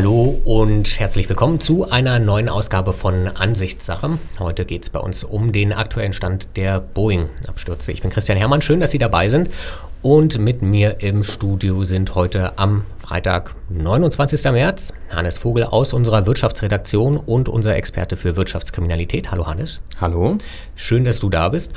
Hallo 0.00 0.40
und 0.46 0.98
herzlich 0.98 1.28
willkommen 1.28 1.60
zu 1.60 1.90
einer 1.90 2.18
neuen 2.18 2.48
Ausgabe 2.48 2.94
von 2.94 3.28
Ansichtssache. 3.28 4.18
Heute 4.38 4.64
geht 4.64 4.84
es 4.84 4.88
bei 4.88 4.98
uns 4.98 5.24
um 5.24 5.52
den 5.52 5.74
aktuellen 5.74 6.14
Stand 6.14 6.56
der 6.56 6.80
Boeing-Abstürze. 6.80 7.92
Ich 7.92 8.00
bin 8.00 8.10
Christian 8.10 8.38
Hermann, 8.38 8.62
schön, 8.62 8.80
dass 8.80 8.92
Sie 8.92 8.98
dabei 8.98 9.28
sind. 9.28 9.50
Und 10.00 10.38
mit 10.38 10.62
mir 10.62 11.02
im 11.02 11.22
Studio 11.22 11.84
sind 11.84 12.14
heute 12.14 12.58
am 12.58 12.84
Freitag, 13.10 13.56
29. 13.70 14.52
März, 14.52 14.94
Hannes 15.12 15.38
Vogel 15.38 15.64
aus 15.64 15.92
unserer 15.92 16.26
Wirtschaftsredaktion 16.26 17.16
und 17.16 17.48
unser 17.48 17.74
Experte 17.74 18.16
für 18.16 18.36
Wirtschaftskriminalität. 18.36 19.32
Hallo 19.32 19.48
Hannes. 19.48 19.80
Hallo. 20.00 20.38
Schön, 20.76 21.02
dass 21.02 21.18
du 21.18 21.28
da 21.28 21.48
bist. 21.48 21.72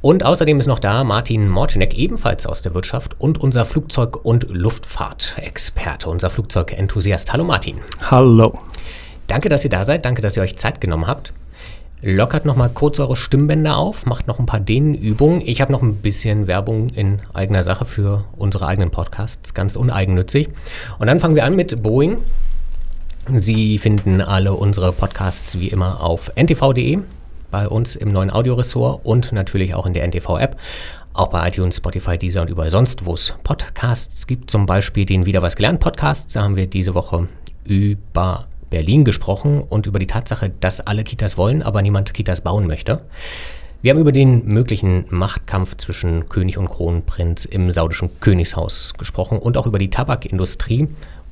Und 0.00 0.24
außerdem 0.24 0.60
ist 0.60 0.68
noch 0.68 0.78
da 0.78 1.02
Martin 1.02 1.48
Morcinek, 1.48 1.98
ebenfalls 1.98 2.46
aus 2.46 2.62
der 2.62 2.72
Wirtschaft 2.76 3.20
und 3.20 3.40
unser 3.40 3.64
Flugzeug- 3.64 4.24
und 4.24 4.46
Luftfahrtexperte, 4.48 6.08
unser 6.08 6.30
Flugzeugenthusiast. 6.30 7.32
Hallo 7.32 7.42
Martin. 7.42 7.78
Hallo. 8.08 8.56
Danke, 9.26 9.48
dass 9.48 9.64
ihr 9.64 9.70
da 9.70 9.84
seid. 9.84 10.04
Danke, 10.04 10.22
dass 10.22 10.36
ihr 10.36 10.44
euch 10.44 10.56
Zeit 10.56 10.80
genommen 10.80 11.08
habt. 11.08 11.32
Lockert 12.02 12.44
noch 12.44 12.56
mal 12.56 12.68
kurz 12.68 13.00
eure 13.00 13.16
Stimmbänder 13.16 13.78
auf, 13.78 14.04
macht 14.04 14.26
noch 14.26 14.38
ein 14.38 14.44
paar 14.44 14.60
Dehnenübungen. 14.60 15.40
Ich 15.40 15.62
habe 15.62 15.72
noch 15.72 15.82
ein 15.82 15.96
bisschen 15.96 16.46
Werbung 16.46 16.88
in 16.90 17.20
eigener 17.32 17.64
Sache 17.64 17.86
für 17.86 18.24
unsere 18.36 18.66
eigenen 18.66 18.90
Podcasts, 18.90 19.54
ganz 19.54 19.76
uneigennützig. 19.76 20.50
Und 20.98 21.06
dann 21.06 21.20
fangen 21.20 21.34
wir 21.34 21.44
an 21.44 21.56
mit 21.56 21.82
Boeing. 21.82 22.18
Sie 23.34 23.78
finden 23.78 24.20
alle 24.20 24.52
unsere 24.52 24.92
Podcasts 24.92 25.58
wie 25.58 25.68
immer 25.68 26.02
auf 26.02 26.30
ntv.de 26.36 26.98
bei 27.50 27.66
uns 27.66 27.96
im 27.96 28.08
neuen 28.08 28.30
Audioressort 28.30 29.00
und 29.04 29.32
natürlich 29.32 29.74
auch 29.74 29.86
in 29.86 29.94
der 29.94 30.06
NTV-App. 30.06 30.56
Auch 31.14 31.28
bei 31.28 31.48
iTunes, 31.48 31.76
Spotify, 31.78 32.18
Deezer 32.18 32.42
und 32.42 32.50
überall 32.50 32.70
sonst, 32.70 33.06
wo 33.06 33.14
es 33.14 33.34
Podcasts 33.42 34.26
gibt. 34.26 34.50
Zum 34.50 34.66
Beispiel 34.66 35.06
den 35.06 35.24
Wieder 35.24 35.40
was 35.40 35.56
gelernt 35.56 35.80
Podcast. 35.80 36.36
Da 36.36 36.42
haben 36.42 36.56
wir 36.56 36.66
diese 36.66 36.94
Woche 36.94 37.26
über 37.64 38.46
Berlin 38.76 39.06
gesprochen 39.06 39.62
und 39.66 39.86
über 39.86 39.98
die 39.98 40.06
Tatsache, 40.06 40.50
dass 40.60 40.82
alle 40.82 41.02
Kitas 41.02 41.38
wollen, 41.38 41.62
aber 41.62 41.80
niemand 41.80 42.12
Kitas 42.12 42.42
bauen 42.42 42.66
möchte. 42.66 43.00
Wir 43.80 43.90
haben 43.90 44.00
über 44.00 44.12
den 44.12 44.44
möglichen 44.44 45.06
Machtkampf 45.08 45.78
zwischen 45.78 46.28
König 46.28 46.58
und 46.58 46.68
Kronprinz 46.68 47.46
im 47.46 47.70
saudischen 47.70 48.10
Königshaus 48.20 48.92
gesprochen 48.98 49.38
und 49.38 49.56
auch 49.56 49.64
über 49.64 49.78
die 49.78 49.88
Tabakindustrie 49.88 50.88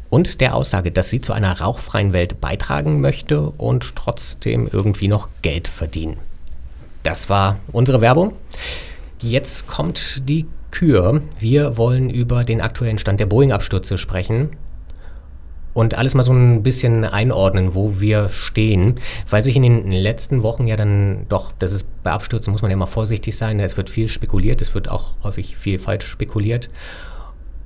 und 0.08 0.40
der 0.40 0.54
Aussage, 0.54 0.90
dass 0.90 1.10
sie 1.10 1.20
zu 1.20 1.34
einer 1.34 1.60
rauchfreien 1.60 2.14
Welt 2.14 2.40
beitragen 2.40 3.02
möchte 3.02 3.50
und 3.58 3.94
trotzdem 3.94 4.66
irgendwie 4.72 5.08
noch 5.08 5.28
Geld 5.42 5.68
verdienen. 5.68 6.16
Das 7.02 7.28
war 7.28 7.58
unsere 7.72 8.00
Werbung. 8.00 8.32
Jetzt 9.20 9.66
kommt 9.66 10.26
die 10.30 10.46
Kür. 10.70 11.20
Wir 11.38 11.76
wollen 11.76 12.08
über 12.08 12.42
den 12.44 12.62
aktuellen 12.62 12.96
Stand 12.96 13.20
der 13.20 13.26
Boeing-Abstürze 13.26 13.98
sprechen 13.98 14.56
und 15.74 15.94
alles 15.98 16.14
mal 16.14 16.22
so 16.22 16.32
ein 16.32 16.62
bisschen 16.62 17.04
einordnen, 17.04 17.74
wo 17.74 18.00
wir 18.00 18.30
stehen, 18.30 18.94
weil 19.28 19.42
sich 19.42 19.56
in 19.56 19.62
den 19.62 19.90
letzten 19.90 20.42
Wochen 20.42 20.66
ja 20.66 20.76
dann 20.76 21.26
doch, 21.28 21.52
das 21.58 21.72
ist 21.72 21.88
bei 22.02 22.12
Abstürzen 22.12 22.52
muss 22.52 22.62
man 22.62 22.70
ja 22.70 22.76
mal 22.76 22.86
vorsichtig 22.86 23.36
sein, 23.36 23.60
es 23.60 23.76
wird 23.76 23.90
viel 23.90 24.08
spekuliert, 24.08 24.62
es 24.62 24.74
wird 24.74 24.88
auch 24.88 25.10
häufig 25.22 25.56
viel 25.56 25.78
falsch 25.78 26.06
spekuliert. 26.06 26.70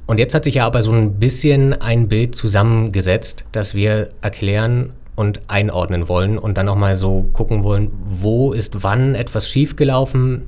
Und 0.07 0.19
jetzt 0.19 0.35
hat 0.35 0.45
sich 0.45 0.55
ja 0.55 0.67
aber 0.67 0.81
so 0.81 0.93
ein 0.93 1.17
bisschen 1.17 1.75
ein 1.75 2.09
Bild 2.09 2.35
zusammengesetzt, 2.35 3.45
das 3.53 3.75
wir 3.75 4.09
erklären 4.23 4.95
und 5.17 5.41
einordnen 5.49 6.09
wollen 6.09 6.39
und 6.39 6.57
dann 6.57 6.67
nochmal 6.67 6.97
so 6.97 7.27
gucken 7.35 7.63
wollen, 7.63 7.91
wo 8.07 8.53
ist 8.53 8.83
wann 8.83 9.15
etwas 9.15 9.51
schiefgelaufen, 9.51 10.45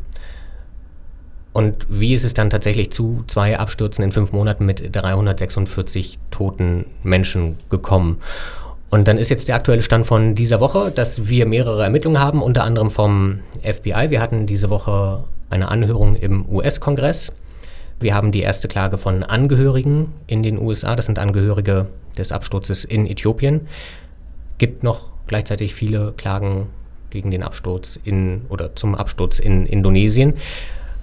und 1.53 1.87
wie 1.89 2.15
ist 2.15 2.25
es 2.25 2.34
dann 2.34 2.51
tatsächlich 2.51 2.91
zu 2.93 3.25
zwei 3.27 3.59
Abstürzen 3.59 4.05
in 4.05 4.12
fünf 4.12 4.33
Monaten 4.33 4.65
mit 4.65 4.95
346 4.95 6.19
toten 6.31 6.87
Menschen 7.03 7.59
gekommen? 7.69 8.20
Und 8.91 9.06
dann 9.06 9.19
ist 9.19 9.31
jetzt 9.31 9.48
der 9.48 9.56
aktuelle 9.56 9.83
Stand 9.83 10.06
von 10.06 10.34
dieser 10.34 10.61
Woche, 10.61 10.91
dass 10.91 11.28
wir 11.28 11.47
mehrere 11.47 11.84
Ermittlungen 11.84 12.21
haben, 12.21 12.43
unter 12.43 12.65
anderem 12.65 12.91
vom 12.91 13.41
FBI. 13.62 14.11
Wir 14.11 14.21
hatten 14.21 14.47
diese 14.47 14.71
Woche 14.71 15.25
eine 15.48 15.69
Anhörung 15.69 16.16
im 16.16 16.49
US-Kongress. 16.49 17.33
Wir 18.00 18.15
haben 18.15 18.33
die 18.33 18.41
erste 18.41 18.66
Klage 18.66 18.99
von 18.99 19.22
Angehörigen 19.22 20.12
in 20.27 20.43
den 20.43 20.59
USA. 20.59 20.97
Das 20.97 21.06
sind 21.06 21.19
Angehörige 21.19 21.87
des 22.16 22.33
Absturzes 22.33 22.84
in 22.84 23.06
Äthiopien. 23.06 23.69
Gibt 24.59 24.83
noch 24.83 25.10
gleichzeitig 25.27 25.75
viele 25.75 26.12
Klagen 26.16 26.66
gegen 27.10 27.31
den 27.31 27.43
Absturz 27.43 27.99
in 28.03 28.43
oder 28.49 28.75
zum 28.75 28.94
Absturz 28.94 29.39
in 29.39 29.66
Indonesien. 29.66 30.34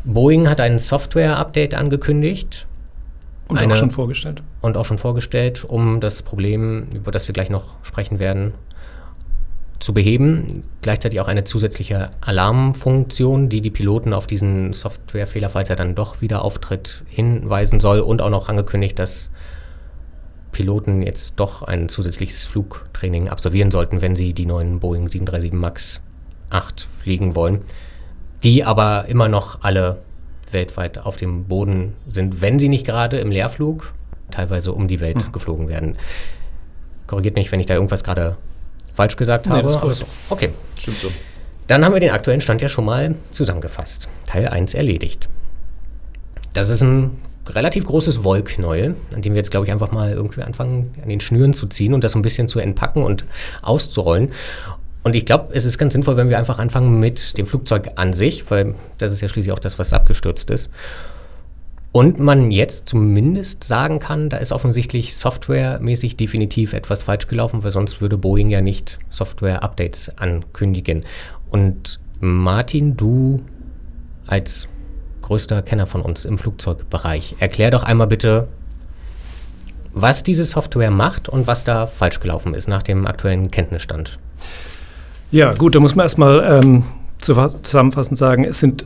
Boeing 0.08 0.48
hat 0.48 0.62
ein 0.62 0.80
Software-Update 0.80 1.76
angekündigt. 1.76 2.66
Und 3.50 3.60
eine, 3.60 3.74
auch 3.74 3.78
schon 3.78 3.92
vorgestellt. 3.92 4.42
Und 4.62 4.78
auch 4.78 4.86
schon 4.86 4.98
vorgestellt, 4.98 5.66
um 5.66 6.00
das 6.00 6.22
Problem, 6.22 6.88
über 6.94 7.12
das 7.12 7.28
wir 7.28 7.34
gleich 7.34 7.50
noch 7.50 7.76
sprechen 7.84 8.18
werden, 8.18 8.54
zu 9.80 9.94
beheben. 9.94 10.64
Gleichzeitig 10.82 11.20
auch 11.20 11.28
eine 11.28 11.44
zusätzliche 11.44 12.12
Alarmfunktion, 12.22 13.50
die 13.50 13.62
die 13.62 13.70
Piloten 13.70 14.14
auf 14.14 14.28
diesen 14.28 14.72
Softwarefehler, 14.74 15.50
falls 15.50 15.70
er 15.70 15.76
dann 15.76 15.94
doch 15.94 16.22
wieder 16.22 16.42
auftritt, 16.42 17.04
hinweisen 17.08 17.82
soll. 17.82 18.00
Und 18.00 18.22
auch 18.22 18.30
noch 18.30 18.48
angekündigt, 18.48 18.98
dass 19.00 19.30
Piloten 20.54 21.02
jetzt 21.02 21.34
doch 21.36 21.64
ein 21.64 21.90
zusätzliches 21.90 22.46
Flugtraining 22.46 23.28
absolvieren 23.28 23.72
sollten, 23.72 24.02
wenn 24.02 24.16
sie 24.16 24.34
die 24.34 24.46
neuen 24.46 24.80
Boeing 24.80 25.10
737 25.10 25.52
MAX 25.52 26.02
8 26.50 26.88
fliegen 27.02 27.36
wollen 27.36 27.62
die 28.44 28.64
aber 28.64 29.06
immer 29.08 29.28
noch 29.28 29.62
alle 29.62 30.00
weltweit 30.52 31.00
auf 31.00 31.18
dem 31.18 31.46
Boden 31.46 31.94
sind, 32.10 32.42
wenn 32.42 32.60
sie 32.60 32.70
nicht 32.70 32.86
gerade 32.86 33.20
im 33.20 33.32
Leerflug 33.32 33.94
teilweise 34.32 34.74
um 34.74 34.88
die 34.88 35.00
Welt 35.00 35.28
mhm. 35.28 35.32
geflogen 35.32 35.68
werden. 35.68 35.98
Korrigiert 37.08 37.36
mich, 37.36 37.52
wenn 37.52 37.60
ich 37.60 37.66
da 37.66 37.74
irgendwas 37.74 38.04
gerade 38.04 38.38
falsch 38.96 39.16
gesagt 39.16 39.48
habe. 39.48 39.58
Nee, 39.58 39.64
das 39.64 40.02
ist 40.02 40.06
okay. 40.30 40.50
Stimmt 40.78 41.00
so. 41.00 41.12
Dann 41.68 41.84
haben 41.84 41.94
wir 41.94 42.00
den 42.00 42.12
aktuellen 42.12 42.42
Stand 42.42 42.62
ja 42.62 42.70
schon 42.70 42.86
mal 42.86 43.16
zusammengefasst. 43.32 44.08
Teil 44.26 44.48
1 44.48 44.74
erledigt. 44.74 45.30
Das 46.54 46.70
ist 46.70 46.82
ein 46.82 47.18
relativ 47.46 47.86
großes 47.86 48.24
Wollknäuel, 48.24 48.96
an 49.14 49.22
dem 49.22 49.34
wir 49.34 49.38
jetzt, 49.38 49.52
glaube 49.52 49.66
ich, 49.66 49.72
einfach 49.72 49.92
mal 49.92 50.12
irgendwie 50.12 50.42
anfangen, 50.42 50.94
an 51.02 51.10
den 51.10 51.20
Schnüren 51.20 51.54
zu 51.54 51.68
ziehen 51.68 51.94
und 51.94 52.04
das 52.04 52.14
so 52.14 52.20
ein 52.20 52.22
bisschen 52.22 52.48
zu 52.48 52.60
entpacken 52.60 53.04
und 53.04 53.26
auszurollen. 53.62 54.32
Und 55.08 55.16
ich 55.16 55.24
glaube, 55.24 55.54
es 55.54 55.64
ist 55.64 55.78
ganz 55.78 55.94
sinnvoll, 55.94 56.18
wenn 56.18 56.28
wir 56.28 56.38
einfach 56.38 56.60
anfangen 56.60 57.00
mit 57.00 57.38
dem 57.38 57.48
Flugzeug 57.48 57.92
an 57.96 58.12
sich, 58.12 58.52
weil 58.52 58.76
das 58.98 59.14
ist 59.14 59.22
ja 59.22 59.30
schließlich 59.30 59.54
auch 59.54 59.60
das, 59.60 59.80
was 59.80 59.94
abgestürzt 59.94 60.52
ist. 60.52 60.70
Und 61.94 62.20
man 62.20 62.52
jetzt 62.52 62.90
zumindest 62.90 63.64
sagen 63.64 64.00
kann, 64.00 64.28
da 64.28 64.36
ist 64.36 64.52
offensichtlich 64.52 65.16
softwaremäßig 65.16 66.18
definitiv 66.18 66.74
etwas 66.74 67.04
falsch 67.04 67.28
gelaufen, 67.28 67.64
weil 67.64 67.72
sonst 67.72 68.02
würde 68.02 68.18
Boeing 68.18 68.50
ja 68.50 68.60
nicht 68.60 69.00
Software-Updates 69.10 70.18
ankündigen. 70.18 71.06
Und 71.50 72.02
Martin, 72.20 72.98
du 72.98 73.40
als 74.26 74.68
größter 75.22 75.62
Kenner 75.62 75.88
von 75.88 76.02
uns 76.02 76.26
im 76.26 76.38
Flugzeugbereich, 76.38 77.38
erklär 77.40 77.72
doch 77.72 77.84
einmal 77.84 78.08
bitte, 78.08 78.50
was 79.94 80.24
diese 80.24 80.44
Software 80.44 80.92
macht 80.92 81.30
und 81.30 81.48
was 81.48 81.64
da 81.64 81.88
falsch 81.88 82.20
gelaufen 82.20 82.54
ist 82.54 82.68
nach 82.68 82.84
dem 82.84 83.08
aktuellen 83.08 83.52
Kenntnisstand. 83.52 84.20
Ja, 85.32 85.54
gut, 85.54 85.76
da 85.76 85.80
muss 85.80 85.96
man 85.96 86.06
erstmal 86.06 86.62
ähm, 86.64 86.84
zusammenfassend 87.20 88.18
sagen, 88.18 88.44
es 88.46 88.60
sind 88.60 88.86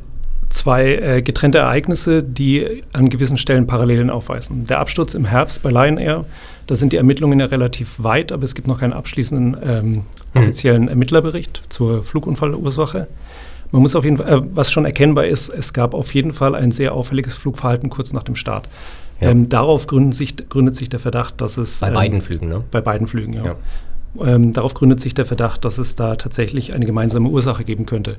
zwei 0.50 0.96
äh, 0.96 1.22
getrennte 1.22 1.60
Ereignisse, 1.60 2.24
die 2.24 2.84
an 2.94 3.10
gewissen 3.10 3.38
Stellen 3.38 3.68
Parallelen 3.68 4.10
aufweisen. 4.10 4.66
Der 4.66 4.80
Absturz 4.80 5.14
im 5.14 5.26
Herbst 5.26 5.64
bei 5.64 5.70
Lion 5.70 5.98
Air, 5.98 6.26
da 6.68 6.76
sind 6.76 6.94
die 6.94 6.98
Ermittlungen 6.98 7.40
ja 7.40 7.46
relativ 7.48 8.04
weit, 8.04 8.32
aber 8.32 8.44
es 8.44 8.56
gibt 8.56 8.68
noch 8.68 8.80
keinen 8.80 8.94
abschließenden 8.94 9.58
ähm, 9.64 9.92
mhm. 9.94 10.04
offiziellen 10.34 10.88
Ermittlerbericht 10.88 11.64
zur 11.70 12.04
Flugunfallursache. 12.04 13.08
Man 13.72 13.82
muss 13.82 13.96
auf 13.96 14.04
jeden 14.04 14.18
Fall, 14.18 14.28
äh, 14.28 14.42
was 14.54 14.72
schon 14.72 14.86
erkennbar 14.86 15.26
ist, 15.26 15.50
es 15.50 15.74
gab 15.74 15.94
auf 15.94 16.14
jeden 16.14 16.34
Fall 16.34 16.56
ein 16.56 16.72
sehr 16.72 16.94
auffälliges 16.94 17.34
Flugverhalten 17.34 17.90
kurz 17.90 18.14
nach 18.14 18.24
dem 18.24 18.36
Start. 18.36 18.68
Ja. 19.22 19.30
Ähm, 19.30 19.50
darauf 19.50 19.88
gründet 19.88 20.16
sich, 20.16 20.36
gründet 20.50 20.76
sich 20.76 20.90
der 20.90 21.00
Verdacht, 21.00 21.40
dass 21.40 21.58
es. 21.58 21.80
Bei 21.80 21.92
beiden 21.92 22.18
ähm, 22.18 22.24
Flügen, 22.24 22.50
ne? 22.50 22.64
Bei 22.72 22.82
beiden 22.82 23.08
Flügen, 23.08 23.34
ja. 23.34 23.46
ja. 23.46 23.56
Ähm, 24.20 24.52
darauf 24.52 24.74
gründet 24.74 25.00
sich 25.00 25.14
der 25.14 25.26
Verdacht, 25.26 25.64
dass 25.64 25.78
es 25.78 25.96
da 25.96 26.16
tatsächlich 26.16 26.74
eine 26.74 26.86
gemeinsame 26.86 27.30
Ursache 27.30 27.64
geben 27.64 27.86
könnte. 27.86 28.18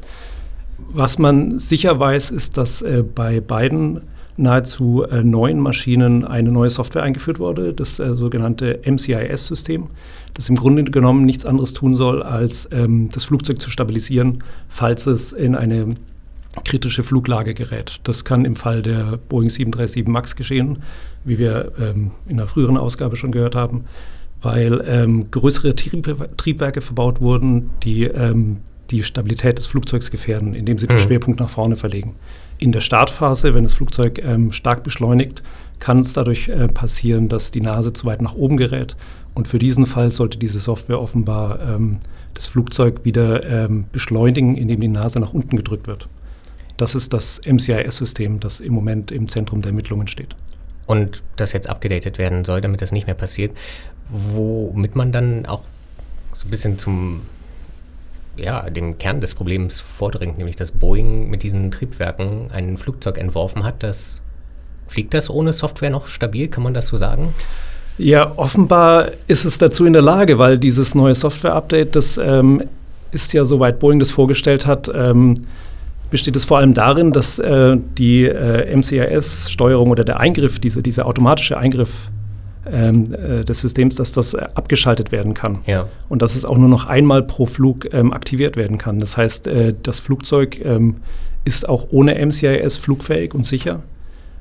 Was 0.89 1.19
man 1.19 1.59
sicher 1.59 1.99
weiß, 1.99 2.31
ist, 2.31 2.57
dass 2.57 2.83
äh, 2.83 3.03
bei 3.03 3.41
beiden 3.41 4.01
nahezu 4.37 5.05
äh, 5.05 5.23
neuen 5.23 5.61
Maschinen 5.61 6.25
eine 6.25 6.51
neue 6.51 6.71
Software 6.71 7.03
eingeführt 7.03 7.39
wurde, 7.39 7.75
das 7.75 7.99
äh, 7.99 8.15
sogenannte 8.15 8.81
MCIS-System, 8.85 9.89
das 10.35 10.49
im 10.49 10.57
Grunde 10.57 10.85
genommen 10.85 11.25
nichts 11.27 11.45
anderes 11.45 11.75
tun 11.75 11.95
soll, 11.95 12.23
als 12.23 12.69
ähm, 12.73 13.11
das 13.13 13.25
Flugzeug 13.25 13.61
zu 13.61 13.71
stabilisieren, 13.71 14.43
falls 14.69 15.07
es 15.07 15.33
in 15.33 15.55
eine 15.55 15.97
kritische 16.65 17.03
Fluglage 17.03 17.55
gerät. 17.55 18.01
Das 18.05 18.25
kann 18.25 18.45
im 18.45 18.57
Fall 18.57 18.83
der 18.83 19.19
Boeing 19.29 19.51
737 19.51 20.07
MAX 20.07 20.37
geschehen, 20.37 20.83
wie 21.25 21.39
wir 21.39 21.73
ähm, 21.79 22.11
in 22.27 22.39
einer 22.39 22.49
früheren 22.49 22.77
Ausgabe 22.77 23.17
schon 23.17 23.33
gehört 23.33 23.55
haben 23.55 23.85
weil 24.43 24.83
ähm, 24.87 25.31
größere 25.31 25.75
Triebwerke 25.75 26.81
verbaut 26.81 27.21
wurden, 27.21 27.71
die 27.83 28.05
ähm, 28.05 28.59
die 28.91 29.03
Stabilität 29.03 29.59
des 29.59 29.67
Flugzeugs 29.67 30.11
gefährden, 30.11 30.55
indem 30.55 30.79
sie 30.79 30.87
den 30.87 30.99
mhm. 30.99 31.03
Schwerpunkt 31.03 31.41
nach 31.41 31.49
vorne 31.49 31.77
verlegen. 31.77 32.15
In 32.59 32.73
der 32.73 32.81
Startphase, 32.81 33.55
wenn 33.55 33.65
das 33.65 33.75
Flugzeug 33.75 34.21
ähm, 34.23 34.53
stark 34.53 34.85
beschleunigt, 34.85 35.43
kann 35.79 35.99
es 35.99 36.13
dadurch 36.13 36.49
äh, 36.49 36.69
passieren, 36.69 37.29
dass 37.29 37.51
die 37.51 37.61
Nase 37.61 37.93
zu 37.93 38.07
weit 38.07 38.23
nach 38.23 38.35
oben 38.35 38.57
gerät. 38.57 38.97
Und 39.35 39.49
für 39.49 39.59
diesen 39.59 39.87
Fall 39.87 40.13
sollte 40.13 40.39
diese 40.39 40.61
Software 40.61 41.01
offenbar 41.01 41.59
ähm, 41.61 41.99
das 42.35 42.47
Flugzeug 42.47 43.05
wieder 43.05 43.45
ähm, 43.45 43.87
beschleunigen, 43.91 44.57
indem 44.57 44.81
die 44.81 44.89
Nase 44.89 45.19
nach 45.19 45.33
unten 45.33 45.57
gedrückt 45.57 45.87
wird. 45.87 46.09
Das 46.77 46.95
ist 46.95 47.13
das 47.13 47.41
MCIS-System, 47.47 48.41
das 48.41 48.61
im 48.61 48.75
Moment 48.75 49.11
im 49.11 49.29
Zentrum 49.29 49.63
der 49.63 49.71
Ermittlungen 49.71 50.07
steht. 50.07 50.37
Und 50.87 51.23
das 51.37 51.53
jetzt 51.53 51.69
abgedatet 51.69 52.19
werden 52.19 52.45
soll, 52.45 52.61
damit 52.61 52.83
das 52.83 52.93
nicht 52.93 53.07
mehr 53.07 53.15
passiert, 53.15 53.53
womit 54.13 54.95
man 54.95 55.11
dann 55.11 55.47
auch 55.47 55.63
so 56.33 56.47
ein 56.47 56.51
bisschen 56.51 56.79
zum 56.79 57.23
ja, 58.37 58.71
dem 58.71 58.99
Kern 58.99 59.21
des 59.21 59.35
Problems 59.35 59.81
vordringt, 59.81 60.39
nämlich 60.39 60.57
dass 60.57 60.71
Boeing 60.71 61.29
mit 61.29 61.43
diesen 61.43 61.71
Triebwerken 61.71 62.51
ein 62.51 62.79
Flugzeug 62.79 63.19
entworfen 63.19 63.65
hat, 63.65 63.83
das 63.83 64.23
Fliegt 64.93 65.15
das 65.15 65.31
ohne 65.31 65.55
Software 65.55 65.89
noch 65.89 66.07
stabil, 66.07 66.49
kann 66.49 66.63
man 66.63 66.75
das 66.75 66.89
so 66.89 66.99
sagen? 66.99 67.33
Ja, 67.97 68.33
offenbar 68.37 69.09
ist 69.27 69.47
es 69.47 69.57
dazu 69.57 69.87
in 69.87 69.95
der 69.95 70.03
Lage, 70.03 70.39
weil 70.39 70.59
dieses 70.59 70.95
neue 70.95 71.15
Software-Update, 71.15 71.97
das 71.97 72.19
ähm, 72.19 72.65
ist 73.11 73.33
ja, 73.33 73.47
soweit 73.47 73.79
Boeing 73.79 73.99
das 73.99 74.11
vorgestellt 74.11 74.67
hat, 74.67 74.91
ähm, 74.95 75.47
besteht 76.11 76.37
es 76.37 76.45
vor 76.45 76.59
allem 76.59 76.75
darin, 76.75 77.13
dass 77.13 77.39
äh, 77.39 77.79
die 77.97 78.27
äh, 78.27 78.77
MCIS-Steuerung 78.77 79.91
oder 79.91 80.05
der 80.05 80.21
Eingriff, 80.21 80.59
diese, 80.59 80.83
dieser 80.83 81.07
automatische 81.07 81.57
Eingriff 81.57 82.11
des 82.65 83.59
Systems, 83.59 83.97
dass 83.97 84.13
das 84.13 84.35
äh, 84.35 84.47
abgeschaltet 84.55 85.13
werden 85.13 85.35
kann. 85.35 85.59
Ja. 85.67 85.89
Und 86.09 86.23
dass 86.23 86.35
es 86.35 86.45
auch 86.45 86.59
nur 86.59 86.69
noch 86.69 86.87
einmal 86.87 87.23
pro 87.23 87.47
Flug 87.47 87.93
ähm, 87.93 88.13
aktiviert 88.13 88.57
werden 88.57 88.79
kann. 88.79 89.01
Das 89.01 89.17
heißt, 89.17 89.47
äh, 89.47 89.75
das 89.83 89.99
Flugzeug 89.99 90.61
ähm, 90.65 90.97
ist 91.45 91.69
auch 91.69 91.89
ohne 91.91 92.15
MCIS 92.25 92.77
flugfähig 92.77 93.35
und 93.35 93.45
sicher. 93.45 93.83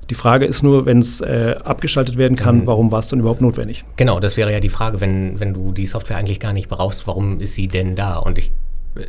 Die 0.10 0.16
Frage 0.16 0.46
ist 0.46 0.62
nur, 0.62 0.86
wenn 0.86 1.00
es 1.00 1.22
äh, 1.22 1.56
abgeschaltet 1.64 2.18
werden 2.18 2.36
kann, 2.36 2.62
mhm. 2.62 2.68
warum 2.68 2.92
war 2.92 3.00
es 3.00 3.08
dann 3.08 3.20
überhaupt 3.20 3.42
notwendig? 3.42 3.86
Genau, 3.96 4.20
das 4.20 4.36
wäre 4.36 4.52
ja 4.52 4.60
die 4.60 4.70
Frage, 4.70 5.00
wenn, 5.00 5.40
wenn 5.40 5.54
du 5.54 5.72
die 5.72 5.86
Software 5.86 6.18
eigentlich 6.18 6.40
gar 6.40 6.54
nicht 6.54 6.68
brauchst, 6.70 7.08
warum 7.08 7.40
ist 7.40 7.56
sie 7.56 7.68
denn 7.68 7.96
da? 7.96 8.18
Und 8.18 8.38
ich 8.38 8.52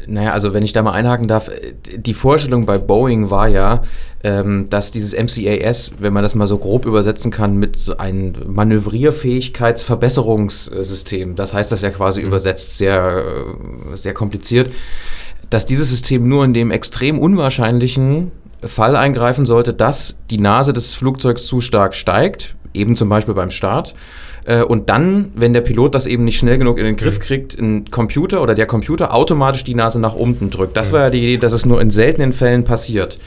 naja, 0.06 0.32
also 0.32 0.54
wenn 0.54 0.62
ich 0.62 0.72
da 0.72 0.80
mal 0.82 0.92
einhaken 0.92 1.26
darf, 1.26 1.50
die 1.96 2.14
Vorstellung 2.14 2.66
bei 2.66 2.78
Boeing 2.78 3.30
war 3.30 3.48
ja, 3.48 3.82
ähm, 4.22 4.70
dass 4.70 4.92
dieses 4.92 5.12
MCAS, 5.12 5.90
wenn 5.98 6.12
man 6.12 6.22
das 6.22 6.36
mal 6.36 6.46
so 6.46 6.58
grob 6.58 6.86
übersetzen 6.86 7.32
kann, 7.32 7.56
mit 7.56 7.76
so 7.78 7.96
einem 7.96 8.34
Manövrierfähigkeitsverbesserungssystem, 8.46 11.34
das 11.34 11.52
heißt 11.52 11.72
das 11.72 11.82
ja 11.82 11.90
quasi 11.90 12.20
mhm. 12.20 12.28
übersetzt 12.28 12.78
sehr, 12.78 13.24
sehr 13.94 14.14
kompliziert, 14.14 14.70
dass 15.50 15.66
dieses 15.66 15.90
System 15.90 16.28
nur 16.28 16.44
in 16.44 16.54
dem 16.54 16.70
extrem 16.70 17.18
unwahrscheinlichen 17.18 18.30
Fall 18.62 18.94
eingreifen 18.94 19.44
sollte, 19.44 19.74
dass 19.74 20.14
die 20.30 20.38
Nase 20.38 20.72
des 20.72 20.94
Flugzeugs 20.94 21.46
zu 21.46 21.60
stark 21.60 21.96
steigt, 21.96 22.54
eben 22.72 22.96
zum 22.96 23.08
Beispiel 23.08 23.34
beim 23.34 23.50
Start. 23.50 23.96
Äh, 24.44 24.62
und 24.62 24.90
dann, 24.90 25.32
wenn 25.34 25.52
der 25.52 25.60
Pilot 25.60 25.94
das 25.94 26.06
eben 26.06 26.24
nicht 26.24 26.38
schnell 26.38 26.58
genug 26.58 26.78
in 26.78 26.84
den 26.84 26.96
Griff 26.96 27.18
mhm. 27.18 27.22
kriegt, 27.22 27.58
ein 27.58 27.90
Computer 27.90 28.42
oder 28.42 28.54
der 28.54 28.66
Computer 28.66 29.14
automatisch 29.14 29.64
die 29.64 29.74
Nase 29.74 30.00
nach 30.00 30.14
unten 30.14 30.50
drückt. 30.50 30.76
Das 30.76 30.90
mhm. 30.90 30.94
war 30.94 31.00
ja 31.02 31.10
die 31.10 31.18
Idee, 31.18 31.36
dass 31.38 31.52
es 31.52 31.66
nur 31.66 31.80
in 31.80 31.90
seltenen 31.90 32.32
Fällen 32.32 32.64
passiert. 32.64 33.18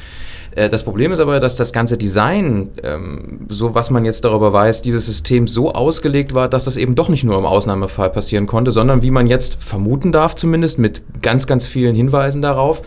Äh, 0.56 0.70
das 0.70 0.84
Problem 0.84 1.12
ist 1.12 1.20
aber, 1.20 1.40
dass 1.40 1.56
das 1.56 1.74
ganze 1.74 1.98
Design, 1.98 2.70
ähm, 2.84 3.42
so 3.50 3.76
was 3.76 3.92
man 3.92 4.06
jetzt 4.06 4.26
darüber 4.26 4.52
weiß, 4.52 4.82
dieses 4.82 5.06
System 5.06 5.48
so 5.48 5.74
ausgelegt 5.74 6.34
war, 6.34 6.50
dass 6.50 6.66
das 6.66 6.78
eben 6.78 6.96
doch 6.96 7.10
nicht 7.10 7.24
nur 7.24 7.38
im 7.38 7.46
Ausnahmefall 7.46 8.10
passieren 8.10 8.48
konnte, 8.48 8.72
sondern 8.72 9.04
wie 9.04 9.12
man 9.12 9.28
jetzt 9.28 9.64
vermuten 9.64 10.12
darf 10.12 10.36
zumindest 10.36 10.80
mit 10.80 11.04
ganz, 11.22 11.46
ganz 11.48 11.68
vielen 11.68 11.96
Hinweisen 11.96 12.42
darauf, 12.42 12.82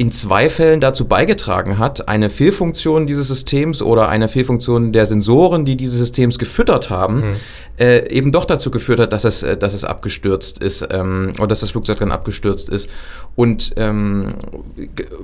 in 0.00 0.12
zwei 0.12 0.48
Fällen 0.48 0.80
dazu 0.80 1.06
beigetragen 1.06 1.76
hat, 1.76 2.08
eine 2.08 2.30
Fehlfunktion 2.30 3.06
dieses 3.06 3.28
Systems 3.28 3.82
oder 3.82 4.08
eine 4.08 4.28
Fehlfunktion 4.28 4.94
der 4.94 5.04
Sensoren, 5.04 5.66
die 5.66 5.76
dieses 5.76 5.98
Systems 5.98 6.38
gefüttert 6.38 6.88
haben, 6.88 7.16
mhm 7.16 7.36
äh, 7.80 8.06
eben 8.10 8.30
doch 8.30 8.44
dazu 8.44 8.70
geführt 8.70 9.00
hat, 9.00 9.12
dass 9.12 9.24
es, 9.24 9.42
äh, 9.42 9.56
dass 9.56 9.72
es 9.72 9.84
abgestürzt 9.84 10.62
ist 10.62 10.86
ähm, 10.90 11.32
oder 11.38 11.48
dass 11.48 11.60
das 11.60 11.70
Flugzeug 11.70 11.98
dann 11.98 12.12
abgestürzt 12.12 12.68
ist. 12.68 12.90
Und 13.36 13.72
ähm, 13.76 14.34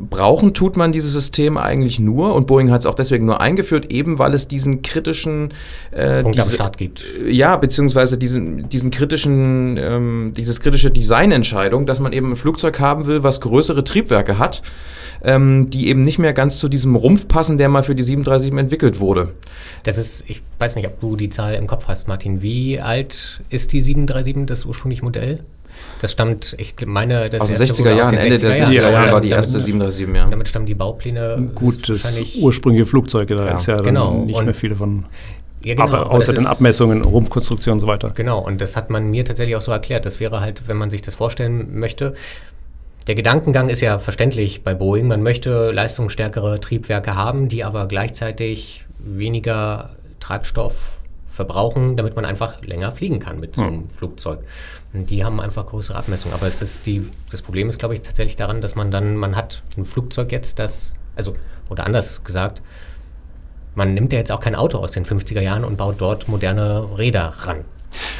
brauchen 0.00 0.55
tut 0.55 0.76
man 0.76 0.90
dieses 0.90 1.12
System 1.12 1.58
eigentlich 1.58 2.00
nur 2.00 2.34
und 2.34 2.46
Boeing 2.46 2.70
hat 2.70 2.81
es 2.81 2.87
auch 2.87 2.94
deswegen 2.94 3.26
nur 3.26 3.43
eingeführt, 3.43 3.93
eben 3.93 4.19
weil 4.19 4.32
es 4.32 4.49
diesen 4.49 4.81
kritischen 4.81 5.52
äh, 5.90 6.22
Punkt 6.22 6.37
diese, 6.37 6.49
am 6.49 6.55
Start 6.55 6.79
gibt. 6.79 7.05
Ja, 7.29 7.56
beziehungsweise 7.56 8.17
diesen, 8.17 8.70
diesen 8.70 8.90
kritischen, 8.90 9.76
ähm, 9.76 10.32
dieses 10.34 10.61
kritische 10.61 10.90
Designentscheidung, 10.90 11.84
dass 11.84 12.00
man 12.00 12.14
eben 12.14 12.32
ein 12.32 12.37
Flugzeug 12.37 12.81
haben 12.81 13.06
will, 13.06 13.22
was 13.22 13.43
größere 13.43 13.84
Triebwerke 13.84 14.38
hat 14.38 14.62
ähm, 15.23 15.71
die 15.71 15.89
eben 15.89 16.03
nicht 16.03 16.19
mehr 16.19 16.33
ganz 16.33 16.59
zu 16.59 16.69
diesem 16.69 16.97
Rumpf 16.97 17.29
passen, 17.29 17.59
der 17.59 17.69
mal 17.69 17.83
für 17.83 17.95
die 17.95 18.03
737 18.03 18.59
entwickelt 18.59 19.01
wurde. 19.01 19.33
Das 19.83 19.99
ist, 19.99 20.25
ich 20.29 20.43
weiß 20.59 20.77
nicht, 20.77 20.87
ob 20.87 21.01
du 21.01 21.17
die 21.17 21.31
Zahl 21.31 21.55
im 21.55 21.67
Kopf 21.67 21.87
hast, 21.89 22.09
Martin. 22.09 22.43
Wie 22.43 22.81
alt 22.81 23.43
ist 23.51 23.73
die 23.73 23.81
737, 23.81 24.47
das 24.47 24.65
ursprüngliche 24.65 25.05
Modell? 25.05 25.41
Das 26.01 26.13
stammt, 26.13 26.57
ich 26.59 26.75
meine, 26.87 27.27
das 27.29 27.43
aus 27.43 27.49
den 27.49 27.57
60er 27.57 27.95
Jahren, 27.95 28.17
Ende 28.17 28.39
der 28.39 28.67
60er 28.67 28.91
Jahre 28.91 29.13
war 29.13 29.21
die 29.21 29.31
erste 29.31 29.61
737, 29.61 30.15
ja. 30.15 30.31
Damit 30.31 30.49
stammen 30.49 30.67
die 30.67 30.75
Baupläne. 30.75 31.51
Gut, 31.55 31.89
das 31.89 32.19
ursprüngliche 32.41 32.87
Flugzeuge, 32.87 33.35
da 33.35 33.47
ja. 33.47 33.55
ist 33.57 33.67
ja 33.67 33.81
genau. 33.81 34.25
nicht 34.25 34.39
und 34.39 34.45
mehr 34.45 34.55
viele 34.55 34.77
von. 34.77 35.05
Ja, 35.63 35.75
genau, 35.75 35.85
aber 35.85 36.11
außer 36.13 36.33
den 36.33 36.47
Abmessungen, 36.47 37.03
Rumpfkonstruktion 37.03 37.75
und 37.75 37.81
so 37.81 37.87
weiter. 37.87 38.13
Genau, 38.15 38.39
und 38.39 38.61
das 38.61 38.77
hat 38.77 38.89
man 38.89 39.11
mir 39.11 39.25
tatsächlich 39.25 39.57
auch 39.57 39.61
so 39.61 39.73
erklärt. 39.73 40.07
Das 40.07 40.21
wäre 40.21 40.41
halt, 40.41 40.69
wenn 40.69 40.77
man 40.77 40.91
sich 40.91 41.03
das 41.03 41.15
vorstellen 41.15 41.79
möchte, 41.79 42.15
der 43.06 43.14
Gedankengang 43.14 43.69
ist 43.69 43.81
ja 43.81 43.99
verständlich 43.99 44.64
bei 44.64 44.75
Boeing. 44.75 45.06
Man 45.06 45.23
möchte 45.23 45.70
leistungsstärkere 45.70 46.61
Triebwerke 46.61 47.14
haben, 47.14 47.49
die 47.49 47.62
aber 47.62 47.87
gleichzeitig 47.87 48.85
weniger 48.99 49.91
Treibstoff 50.19 50.75
verbrauchen, 51.31 51.97
damit 51.97 52.17
man 52.17 52.25
einfach 52.25 52.62
länger 52.62 52.91
fliegen 52.93 53.20
kann 53.20 53.38
mit 53.38 53.55
so 53.55 53.62
einem 53.62 53.82
hm. 53.82 53.91
Flugzeug. 53.91 54.41
Und 54.93 55.11
die 55.11 55.25
haben 55.25 55.41
einfach 55.41 55.67
größere 55.67 55.97
Abmessungen. 55.97 56.35
Aber 56.35 56.47
es 56.47 56.62
ist 56.62 56.87
die, 56.87 57.08
das 57.31 57.43
Problem 57.43 57.69
ist, 57.69 57.79
glaube 57.79 57.94
ich, 57.94 58.03
tatsächlich 58.03 58.37
daran, 58.37 58.61
dass 58.61 58.75
man 58.75 58.91
dann, 58.91 59.17
man 59.17 59.37
hat 59.37 59.62
ein 59.76 59.85
Flugzeug 59.85 60.32
jetzt, 60.32 60.58
das, 60.58 60.97
also, 61.14 61.37
oder 61.69 61.85
anders 61.85 62.25
gesagt, 62.25 62.62
man 63.75 63.93
nimmt 63.93 64.12
ja 64.14 64.19
jetzt 64.19 64.32
auch 64.32 64.41
kein 64.41 64.55
Auto 64.55 64.79
aus 64.79 64.93
den 64.93 65.05
50er 65.05 65.43
Jahren 65.43 65.62
und 65.62 65.76
baut 65.76 65.97
dort 65.99 66.29
moderne 66.29 66.99
Räder 66.99 67.35
ran. 67.38 67.64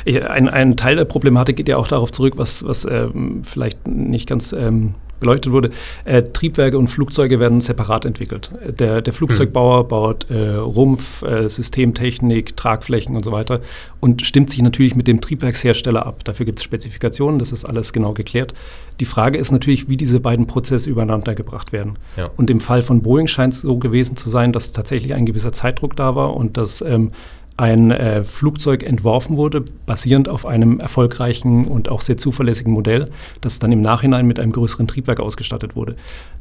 Ein, 0.07 0.49
ein, 0.49 0.77
Teil 0.77 0.97
der 0.97 1.05
Problematik 1.05 1.57
geht 1.57 1.69
ja 1.69 1.77
auch 1.77 1.89
darauf 1.89 2.13
zurück, 2.13 2.35
was, 2.37 2.65
was 2.65 2.85
ähm, 2.85 3.43
vielleicht 3.45 3.87
nicht 3.87 4.29
ganz 4.29 4.53
ähm, 4.53 4.95
beleuchtet 5.21 5.53
wurde. 5.53 5.71
Äh, 6.05 6.23
Triebwerke 6.33 6.79
und 6.79 6.89
Flugzeuge 6.89 7.41
werden 7.41 7.61
separat 7.61 8.05
entwickelt. 8.05 8.51
Der, 8.79 9.03
der 9.03 9.13
Flugzeugbauer 9.13 9.85
mhm. 9.85 9.89
baut 9.89 10.31
äh, 10.31 10.55
Rumpf, 10.55 11.23
äh, 11.23 11.49
Systemtechnik, 11.49 12.57
Tragflächen 12.57 13.15
und 13.15 13.25
so 13.25 13.33
weiter 13.33 13.61
und 14.01 14.23
stimmt 14.23 14.51
sich 14.51 14.63
natürlich 14.63 14.95
mit 14.95 15.07
dem 15.07 15.21
Triebwerkshersteller 15.21 16.05
ab. 16.05 16.25
Dafür 16.25 16.47
gibt 16.47 16.59
es 16.59 16.65
Spezifikationen, 16.65 17.39
das 17.39 17.53
ist 17.53 17.65
alles 17.65 17.93
genau 17.93 18.12
geklärt. 18.12 18.55
Die 19.00 19.05
Frage 19.05 19.38
ist 19.38 19.52
natürlich, 19.52 19.88
wie 19.88 19.97
diese 19.97 20.21
beiden 20.21 20.47
Prozesse 20.47 20.90
übereinander 20.90 21.35
gebracht 21.35 21.73
werden. 21.73 21.95
Ja. 22.17 22.31
Und 22.37 22.50
im 22.50 22.61
Fall 22.61 22.83
von 22.83 23.02
Boeing 23.02 23.26
scheint 23.26 23.55
es 23.55 23.62
so 23.62 23.79
gewesen 23.79 24.17
zu 24.17 24.31
sein, 24.31 24.52
dass 24.52 24.73
tatsächlich 24.73 25.14
ein 25.14 25.26
gewisser 25.26 25.52
Zeitdruck 25.52 25.97
da 25.97 26.14
war 26.14 26.35
und 26.35 26.57
dass 26.57 26.83
ähm, 26.83 27.12
ein 27.57 27.91
äh, 27.91 28.23
Flugzeug 28.23 28.83
entworfen 28.83 29.37
wurde, 29.37 29.65
basierend 29.87 30.29
auf 30.29 30.45
einem 30.45 30.79
erfolgreichen 30.79 31.67
und 31.67 31.89
auch 31.89 32.03
sehr 32.03 32.17
zuverlässigen 32.17 32.73
Modell, 32.73 33.11
das 33.41 33.59
dann 33.59 33.73
im 33.73 33.81
Nachhinein 33.81 34.27
mit 34.27 34.39
einem 34.39 34.53
größeren 34.53 34.87
Triebwerk 34.87 35.21
ausgestattet 35.21 35.75
wurde. 35.75 35.97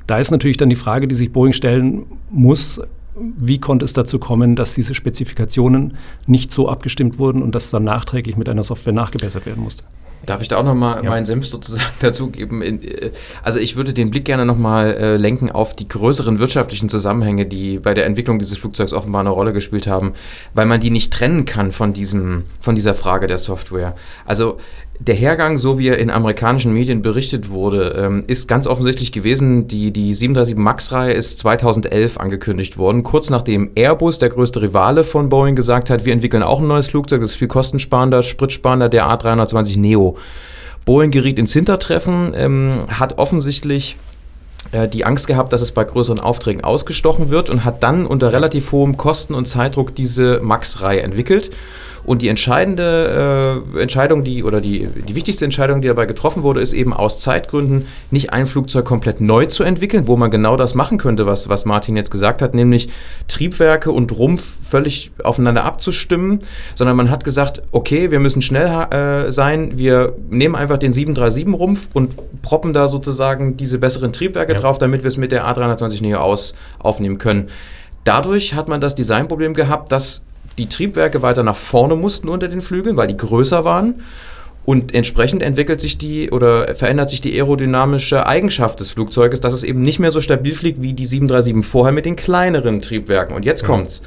Da 0.07 0.19
ist 0.19 0.31
natürlich 0.31 0.57
dann 0.57 0.69
die 0.69 0.75
Frage, 0.75 1.07
die 1.07 1.15
sich 1.15 1.31
Boeing 1.31 1.53
stellen 1.53 2.05
muss, 2.29 2.81
wie 3.15 3.59
konnte 3.59 3.85
es 3.85 3.93
dazu 3.93 4.19
kommen, 4.19 4.57
dass 4.57 4.73
diese 4.73 4.93
Spezifikationen 4.93 5.95
nicht 6.27 6.51
so 6.51 6.67
abgestimmt 6.67 7.17
wurden 7.17 7.41
und 7.41 7.55
dass 7.55 7.69
dann 7.71 7.85
nachträglich 7.85 8.35
mit 8.35 8.49
einer 8.49 8.63
Software 8.63 8.93
nachgebessert 8.93 9.45
werden 9.45 9.63
musste? 9.63 9.85
Darf 10.25 10.41
ich 10.41 10.47
da 10.47 10.57
auch 10.57 10.63
nochmal 10.63 11.03
ja. 11.03 11.09
meinen 11.09 11.25
Senf 11.25 11.47
sozusagen 11.47 11.83
dazugeben? 11.99 12.61
Äh, 12.61 13.11
also 13.43 13.59
ich 13.59 13.75
würde 13.75 13.93
den 13.93 14.09
Blick 14.09 14.25
gerne 14.25 14.45
nochmal 14.45 14.93
äh, 14.93 15.17
lenken 15.17 15.51
auf 15.51 15.75
die 15.75 15.87
größeren 15.87 16.39
wirtschaftlichen 16.39 16.89
Zusammenhänge, 16.89 17.45
die 17.45 17.79
bei 17.79 17.93
der 17.93 18.05
Entwicklung 18.05 18.39
dieses 18.39 18.57
Flugzeugs 18.57 18.93
offenbar 18.93 19.21
eine 19.21 19.29
Rolle 19.29 19.53
gespielt 19.53 19.87
haben, 19.87 20.13
weil 20.53 20.65
man 20.65 20.79
die 20.79 20.89
nicht 20.89 21.13
trennen 21.13 21.45
kann 21.45 21.71
von, 21.71 21.93
diesem, 21.93 22.43
von 22.59 22.75
dieser 22.75 22.95
Frage 22.95 23.27
der 23.27 23.37
Software. 23.37 23.95
Also 24.25 24.57
der 24.99 25.15
Hergang, 25.15 25.57
so 25.57 25.77
wie 25.77 25.89
er 25.89 25.99
in 25.99 26.09
amerikanischen 26.09 26.73
Medien 26.73 27.01
berichtet 27.01 27.49
wurde, 27.49 27.95
ähm, 27.97 28.23
ist 28.27 28.47
ganz 28.47 28.65
offensichtlich 28.65 29.11
gewesen. 29.11 29.67
Die, 29.67 29.91
die 29.91 30.13
737 30.13 30.55
MAX-Reihe 30.55 31.13
ist 31.13 31.39
2011 31.39 32.17
angekündigt 32.17 32.77
worden, 32.77 33.03
kurz 33.03 33.29
nachdem 33.29 33.71
Airbus, 33.75 34.19
der 34.19 34.29
größte 34.29 34.61
Rivale 34.61 35.03
von 35.03 35.29
Boeing, 35.29 35.55
gesagt 35.55 35.89
hat, 35.89 36.05
wir 36.05 36.13
entwickeln 36.13 36.43
auch 36.43 36.61
ein 36.61 36.67
neues 36.67 36.87
Flugzeug, 36.87 37.21
das 37.21 37.31
ist 37.31 37.37
viel 37.37 37.49
kostensparender, 37.49 38.23
spritsparender, 38.23 38.87
der 38.87 39.05
A320 39.05 39.79
Neo. 39.79 40.17
Boeing 40.85 41.11
geriet 41.11 41.39
ins 41.39 41.51
Hintertreffen, 41.51 42.33
ähm, 42.35 42.85
hat 42.87 43.17
offensichtlich 43.17 43.97
äh, 44.71 44.87
die 44.87 45.03
Angst 45.03 45.27
gehabt, 45.27 45.51
dass 45.51 45.61
es 45.61 45.71
bei 45.71 45.83
größeren 45.83 46.19
Aufträgen 46.19 46.63
ausgestochen 46.63 47.31
wird 47.31 47.49
und 47.49 47.65
hat 47.65 47.83
dann 47.83 48.05
unter 48.05 48.31
relativ 48.31 48.71
hohem 48.71 48.95
Kosten- 48.95 49.33
und 49.33 49.47
Zeitdruck 49.47 49.93
diese 49.93 50.39
MAX-Reihe 50.41 51.01
entwickelt 51.01 51.51
Und 52.05 52.21
die 52.21 52.27
entscheidende 52.27 53.63
äh, 53.75 53.81
Entscheidung, 53.81 54.23
die 54.23 54.43
oder 54.43 54.61
die, 54.61 54.87
die 54.87 55.15
wichtigste 55.15 55.43
Entscheidung, 55.45 55.81
die 55.81 55.87
dabei 55.87 56.05
getroffen 56.05 56.43
wurde, 56.43 56.61
ist 56.61 56.73
eben 56.73 56.93
aus 56.93 57.19
Zeitgründen 57.19 57.87
nicht 58.11 58.31
ein 58.31 58.47
Flugzeug 58.47 58.85
komplett 58.85 59.21
neu 59.21 59.45
zu 59.45 59.63
entwickeln, 59.63 60.07
wo 60.07 60.15
man 60.15 60.29
genau 60.29 60.55
das 60.55 60.75
machen 60.75 60.97
könnte, 60.97 61.25
was, 61.25 61.49
was 61.49 61.65
Martin 61.65 61.95
jetzt 61.97 62.11
gesagt 62.11 62.41
hat, 62.41 62.53
nämlich 62.53 62.89
Triebwerke 63.27 63.91
und 63.91 64.15
Rumpf 64.17 64.57
völlig 64.63 65.11
aufeinander 65.23 65.63
abzustimmen, 65.63 66.39
sondern 66.75 66.95
man 66.95 67.09
hat 67.09 67.23
gesagt, 67.23 67.63
okay, 67.71 68.11
wir 68.11 68.19
müssen 68.19 68.41
schnell 68.41 68.67
äh, 68.67 69.31
sein, 69.31 69.77
wir 69.77 70.13
nehmen 70.29 70.55
einfach 70.55 70.77
den 70.77 70.93
737-Rumpf 70.93 71.89
und 71.93 72.15
proppen 72.41 72.73
da 72.73 72.87
sozusagen 72.87 73.57
diese 73.57 73.79
besseren 73.79 74.11
Triebwerke 74.11 74.53
ja. 74.53 74.59
drauf, 74.59 74.77
damit 74.77 75.03
wir 75.03 75.07
es 75.07 75.17
mit 75.17 75.31
der 75.31 75.47
A320 75.47 76.01
Neo 76.01 76.19
aus 76.19 76.55
aufnehmen 76.79 77.17
können. 77.17 77.49
Dadurch 78.03 78.53
hat 78.53 78.67
man 78.69 78.81
das 78.81 78.93
Designproblem 78.93 79.55
gehabt, 79.55 79.91
dass 79.91 80.23
die 80.57 80.67
Triebwerke 80.67 81.21
weiter 81.21 81.43
nach 81.43 81.55
vorne 81.55 81.95
mussten 81.95 82.29
unter 82.29 82.47
den 82.47 82.61
Flügeln, 82.61 82.97
weil 82.97 83.07
die 83.07 83.17
größer 83.17 83.63
waren. 83.63 83.95
Und 84.65 84.95
entsprechend 84.95 85.43
entwickelt 85.43 85.79
sich 85.79 85.99
die 85.99 86.31
oder 86.31 86.73
verändert 86.73 87.11
sich 87.11 87.21
die 87.21 87.33
aerodynamische 87.35 88.25
Eigenschaft 88.25 88.79
des 88.79 88.89
Flugzeuges, 88.89 89.39
dass 89.39 89.53
es 89.53 89.61
eben 89.61 89.83
nicht 89.83 89.99
mehr 89.99 90.09
so 90.09 90.21
stabil 90.21 90.55
fliegt 90.55 90.81
wie 90.81 90.93
die 90.93 91.05
737 91.05 91.63
vorher 91.63 91.93
mit 91.93 92.05
den 92.05 92.15
kleineren 92.15 92.81
Triebwerken. 92.81 93.35
Und 93.35 93.45
jetzt 93.45 93.61
mhm. 93.63 93.67
kommt's. 93.67 94.01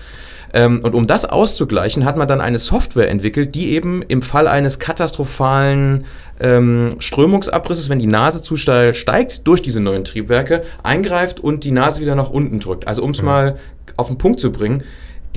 Ähm, 0.52 0.81
und 0.83 0.95
um 0.95 1.07
das 1.07 1.25
auszugleichen, 1.25 2.05
hat 2.05 2.17
man 2.17 2.26
dann 2.26 2.40
eine 2.40 2.59
Software 2.59 3.09
entwickelt, 3.09 3.55
die 3.55 3.73
eben 3.73 4.02
im 4.02 4.23
Fall 4.23 4.49
eines 4.49 4.81
katastrophalen 4.81 6.07
ähm, 6.40 6.97
Strömungsabrisses, 6.99 7.88
wenn 7.88 7.99
die 7.99 8.07
Nase 8.07 8.43
zu 8.43 8.57
steil 8.57 8.95
steigt 8.95 9.47
durch 9.47 9.62
diese 9.62 9.81
neuen 9.81 10.05
Triebwerke, 10.05 10.64
eingreift 10.83 11.38
und 11.38 11.64
die 11.64 11.71
Nase 11.71 12.00
wieder 12.00 12.14
nach 12.14 12.31
unten 12.31 12.59
drückt. 12.61 12.88
Also 12.88 13.02
um 13.02 13.11
es 13.11 13.21
mhm. 13.21 13.26
mal 13.26 13.59
auf 13.97 14.09
den 14.09 14.19
Punkt 14.19 14.40
zu 14.40 14.50
bringen, 14.50 14.83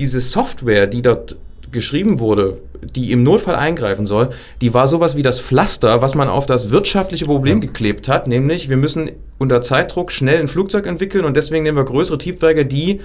diese 0.02 0.20
Software, 0.20 0.88
die 0.88 1.00
dort 1.00 1.36
geschrieben 1.70 2.18
wurde, 2.18 2.58
die 2.82 3.12
im 3.12 3.22
Notfall 3.22 3.54
eingreifen 3.54 4.04
soll, 4.04 4.30
die 4.60 4.74
war 4.74 4.88
sowas 4.88 5.16
wie 5.16 5.22
das 5.22 5.40
Pflaster, 5.40 6.02
was 6.02 6.16
man 6.16 6.28
auf 6.28 6.44
das 6.44 6.70
wirtschaftliche 6.70 7.24
Problem 7.24 7.60
geklebt 7.60 8.08
hat, 8.08 8.26
nämlich 8.26 8.68
wir 8.68 8.76
müssen 8.76 9.12
unter 9.38 9.62
Zeitdruck 9.62 10.10
schnell 10.10 10.40
ein 10.40 10.48
Flugzeug 10.48 10.86
entwickeln 10.86 11.24
und 11.24 11.36
deswegen 11.36 11.62
nehmen 11.62 11.78
wir 11.78 11.84
größere 11.84 12.18
Triebwerke, 12.18 12.66
die 12.66 13.00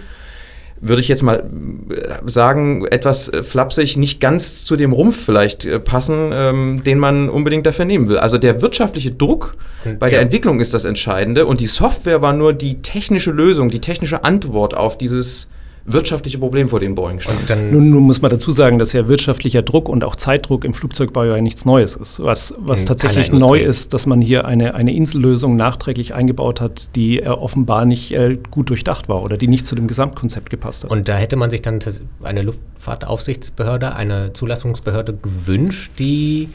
würde 0.81 1.01
ich 1.01 1.07
jetzt 1.07 1.23
mal 1.23 1.43
äh, 1.89 2.29
sagen, 2.29 2.85
etwas 2.85 3.29
äh, 3.29 3.43
flapsig, 3.43 3.97
nicht 3.97 4.19
ganz 4.19 4.63
zu 4.63 4.75
dem 4.75 4.91
Rumpf 4.91 5.23
vielleicht 5.23 5.65
äh, 5.65 5.79
passen, 5.79 6.31
ähm, 6.33 6.83
den 6.83 6.99
man 6.99 7.29
unbedingt 7.29 7.65
dafür 7.65 7.85
nehmen 7.85 8.07
will. 8.07 8.17
Also 8.17 8.37
der 8.37 8.61
wirtschaftliche 8.61 9.11
Druck 9.11 9.55
hm, 9.83 9.97
bei 9.97 10.09
der 10.09 10.21
Entwicklung 10.21 10.59
ist 10.59 10.73
das 10.73 10.85
Entscheidende 10.85 11.45
und 11.45 11.61
die 11.61 11.67
Software 11.67 12.21
war 12.21 12.33
nur 12.33 12.53
die 12.53 12.81
technische 12.81 13.31
Lösung, 13.31 13.69
die 13.69 13.81
technische 13.81 14.23
Antwort 14.23 14.75
auf 14.75 14.97
dieses 14.97 15.49
wirtschaftliche 15.87 16.37
Problem, 16.37 16.67
vor 16.67 16.81
dem 16.81 16.95
Boeing 16.95 17.21
stand. 17.21 17.49
Nun, 17.71 17.89
nun, 17.89 18.03
muss 18.03 18.21
man 18.21 18.29
dazu 18.29 18.51
sagen, 18.51 18.77
dass 18.77 18.91
ja 18.91 19.07
wirtschaftlicher 19.07 19.61
Druck 19.61 19.87
und 19.87 20.03
auch 20.03 20.17
Zeitdruck 20.17 20.65
im 20.65 20.73
Flugzeugbau 20.73 21.23
ja 21.23 21.41
nichts 21.41 21.65
Neues 21.65 21.95
ist. 21.95 22.21
Was, 22.21 22.53
was 22.59 22.85
tatsächlich 22.85 23.31
neu 23.31 23.59
ist, 23.59 23.93
dass 23.93 24.05
man 24.05 24.21
hier 24.21 24.45
eine, 24.45 24.75
eine 24.75 24.93
Insellösung 24.93 25.55
nachträglich 25.55 26.13
eingebaut 26.13 26.59
hat, 26.59 26.89
die 26.95 27.19
äh, 27.19 27.27
offenbar 27.27 27.85
nicht 27.85 28.11
äh, 28.11 28.37
gut 28.51 28.69
durchdacht 28.69 29.07
war 29.07 29.23
oder 29.23 29.37
die 29.37 29.47
nicht 29.47 29.65
zu 29.65 29.75
dem 29.75 29.87
Gesamtkonzept 29.87 30.49
gepasst 30.49 30.83
hat. 30.83 30.91
Und 30.91 31.07
da 31.07 31.15
hätte 31.15 31.37
man 31.37 31.49
sich 31.49 31.61
dann 31.61 31.79
eine 32.21 32.41
Luftfahrtaufsichtsbehörde, 32.41 33.95
eine 33.95 34.33
Zulassungsbehörde 34.33 35.13
gewünscht, 35.13 35.93
die 35.99 36.49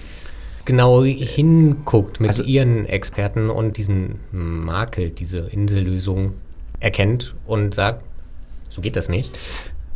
genau 0.66 1.02
hinguckt 1.04 2.20
mit 2.20 2.28
also, 2.28 2.44
ihren 2.44 2.86
Experten 2.86 3.48
und 3.48 3.78
diesen 3.78 4.20
Makel, 4.30 5.10
diese 5.10 5.38
Insellösung 5.38 6.34
erkennt 6.80 7.34
und 7.46 7.74
sagt, 7.74 8.04
so 8.72 8.80
geht 8.80 8.96
das 8.96 9.08
nicht. 9.08 9.38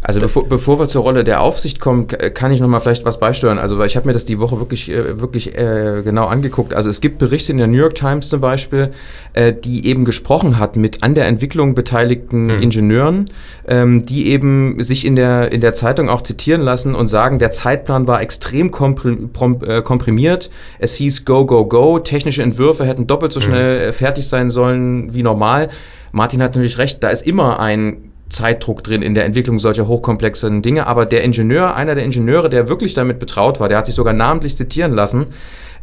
Also 0.02 0.20
bevor, 0.20 0.46
bevor 0.46 0.78
wir 0.78 0.86
zur 0.86 1.02
Rolle 1.02 1.24
der 1.24 1.40
Aufsicht 1.40 1.80
kommen, 1.80 2.06
kann 2.06 2.52
ich 2.52 2.60
noch 2.60 2.68
mal 2.68 2.78
vielleicht 2.80 3.04
was 3.04 3.18
beisteuern. 3.18 3.58
Also 3.58 3.78
weil 3.78 3.86
ich 3.86 3.96
habe 3.96 4.06
mir 4.06 4.12
das 4.12 4.24
die 4.24 4.38
Woche 4.38 4.60
wirklich, 4.60 4.88
äh, 4.88 5.18
wirklich 5.20 5.56
äh, 5.58 6.02
genau 6.04 6.26
angeguckt. 6.26 6.74
Also 6.74 6.90
es 6.90 7.00
gibt 7.00 7.18
Berichte 7.18 7.50
in 7.50 7.58
der 7.58 7.66
New 7.66 7.78
York 7.78 7.94
Times 7.94 8.28
zum 8.28 8.40
Beispiel, 8.40 8.90
äh, 9.32 9.52
die 9.52 9.86
eben 9.86 10.04
gesprochen 10.04 10.58
hat 10.58 10.76
mit 10.76 11.02
an 11.02 11.14
der 11.14 11.26
Entwicklung 11.26 11.74
beteiligten 11.74 12.44
mhm. 12.44 12.62
Ingenieuren, 12.62 13.30
ähm, 13.66 14.04
die 14.04 14.28
eben 14.28 14.80
sich 14.84 15.04
in 15.06 15.16
der, 15.16 15.50
in 15.50 15.60
der 15.60 15.74
Zeitung 15.74 16.08
auch 16.08 16.22
zitieren 16.22 16.60
lassen 16.60 16.94
und 16.94 17.08
sagen, 17.08 17.38
der 17.38 17.50
Zeitplan 17.50 18.06
war 18.06 18.20
extrem 18.20 18.68
äh, 18.68 19.82
komprimiert. 19.82 20.50
Es 20.78 20.94
hieß 20.94 21.24
Go, 21.24 21.46
Go, 21.46 21.64
Go. 21.64 21.98
Technische 21.98 22.42
Entwürfe 22.42 22.84
hätten 22.84 23.06
doppelt 23.08 23.32
so 23.32 23.40
mhm. 23.40 23.44
schnell 23.44 23.86
mhm. 23.88 23.92
fertig 23.92 24.28
sein 24.28 24.50
sollen 24.50 25.14
wie 25.14 25.22
normal. 25.22 25.68
Martin 26.12 26.42
hat 26.42 26.50
natürlich 26.54 26.78
recht, 26.78 27.02
da 27.02 27.08
ist 27.08 27.26
immer 27.26 27.58
ein 27.58 28.12
Zeitdruck 28.28 28.82
drin 28.82 29.02
in 29.02 29.14
der 29.14 29.24
Entwicklung 29.24 29.58
solcher 29.58 29.86
hochkomplexen 29.86 30.62
Dinge. 30.62 30.86
Aber 30.86 31.06
der 31.06 31.22
Ingenieur, 31.22 31.74
einer 31.74 31.94
der 31.94 32.04
Ingenieure, 32.04 32.48
der 32.48 32.68
wirklich 32.68 32.94
damit 32.94 33.18
betraut 33.18 33.60
war, 33.60 33.68
der 33.68 33.78
hat 33.78 33.86
sich 33.86 33.94
sogar 33.94 34.12
namentlich 34.12 34.56
zitieren 34.56 34.92
lassen, 34.92 35.26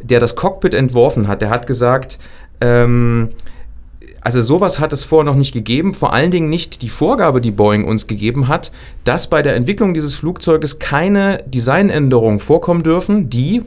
der 0.00 0.20
das 0.20 0.36
Cockpit 0.36 0.74
entworfen 0.74 1.28
hat, 1.28 1.40
der 1.40 1.50
hat 1.50 1.66
gesagt, 1.66 2.18
ähm, 2.60 3.30
also 4.20 4.40
sowas 4.40 4.78
hat 4.78 4.92
es 4.94 5.04
vorher 5.04 5.30
noch 5.30 5.38
nicht 5.38 5.52
gegeben, 5.52 5.92
vor 5.92 6.14
allen 6.14 6.30
Dingen 6.30 6.48
nicht 6.48 6.80
die 6.80 6.88
Vorgabe, 6.88 7.42
die 7.42 7.50
Boeing 7.50 7.84
uns 7.84 8.06
gegeben 8.06 8.48
hat, 8.48 8.72
dass 9.04 9.28
bei 9.28 9.42
der 9.42 9.54
Entwicklung 9.54 9.92
dieses 9.92 10.14
Flugzeuges 10.14 10.78
keine 10.78 11.44
Designänderungen 11.46 12.38
vorkommen 12.38 12.82
dürfen, 12.82 13.28
die, 13.28 13.62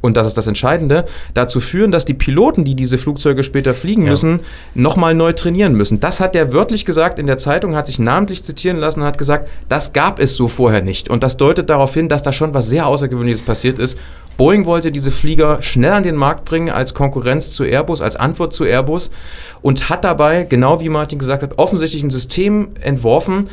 und 0.00 0.16
das 0.16 0.26
ist 0.26 0.36
das 0.36 0.46
Entscheidende, 0.46 1.06
dazu 1.34 1.60
führen, 1.60 1.92
dass 1.92 2.04
die 2.04 2.14
Piloten, 2.14 2.64
die 2.64 2.74
diese 2.74 2.98
Flugzeuge 2.98 3.42
später 3.42 3.74
fliegen 3.74 4.04
ja. 4.04 4.10
müssen, 4.10 4.40
nochmal 4.74 5.14
neu 5.14 5.32
trainieren 5.32 5.74
müssen. 5.74 6.00
Das 6.00 6.20
hat 6.20 6.34
er 6.34 6.52
wörtlich 6.52 6.84
gesagt 6.84 7.18
in 7.18 7.26
der 7.26 7.38
Zeitung, 7.38 7.76
hat 7.76 7.86
sich 7.86 7.98
namentlich 7.98 8.44
zitieren 8.44 8.78
lassen 8.78 9.00
und 9.00 9.06
hat 9.06 9.18
gesagt, 9.18 9.48
das 9.68 9.92
gab 9.92 10.18
es 10.18 10.34
so 10.36 10.48
vorher 10.48 10.82
nicht. 10.82 11.10
Und 11.10 11.22
das 11.22 11.36
deutet 11.36 11.68
darauf 11.68 11.92
hin, 11.94 12.08
dass 12.08 12.22
da 12.22 12.32
schon 12.32 12.54
was 12.54 12.68
sehr 12.68 12.86
Außergewöhnliches 12.86 13.42
passiert 13.42 13.78
ist. 13.78 13.98
Boeing 14.36 14.64
wollte 14.64 14.90
diese 14.90 15.10
Flieger 15.10 15.60
schnell 15.60 15.92
an 15.92 16.02
den 16.02 16.16
Markt 16.16 16.46
bringen 16.46 16.70
als 16.70 16.94
Konkurrenz 16.94 17.52
zu 17.52 17.64
Airbus, 17.64 18.00
als 18.00 18.16
Antwort 18.16 18.54
zu 18.54 18.64
Airbus 18.64 19.10
und 19.60 19.90
hat 19.90 20.02
dabei, 20.02 20.44
genau 20.44 20.80
wie 20.80 20.88
Martin 20.88 21.18
gesagt 21.18 21.42
hat, 21.42 21.58
offensichtlich 21.58 22.02
ein 22.02 22.08
System 22.08 22.68
entworfen, 22.80 23.50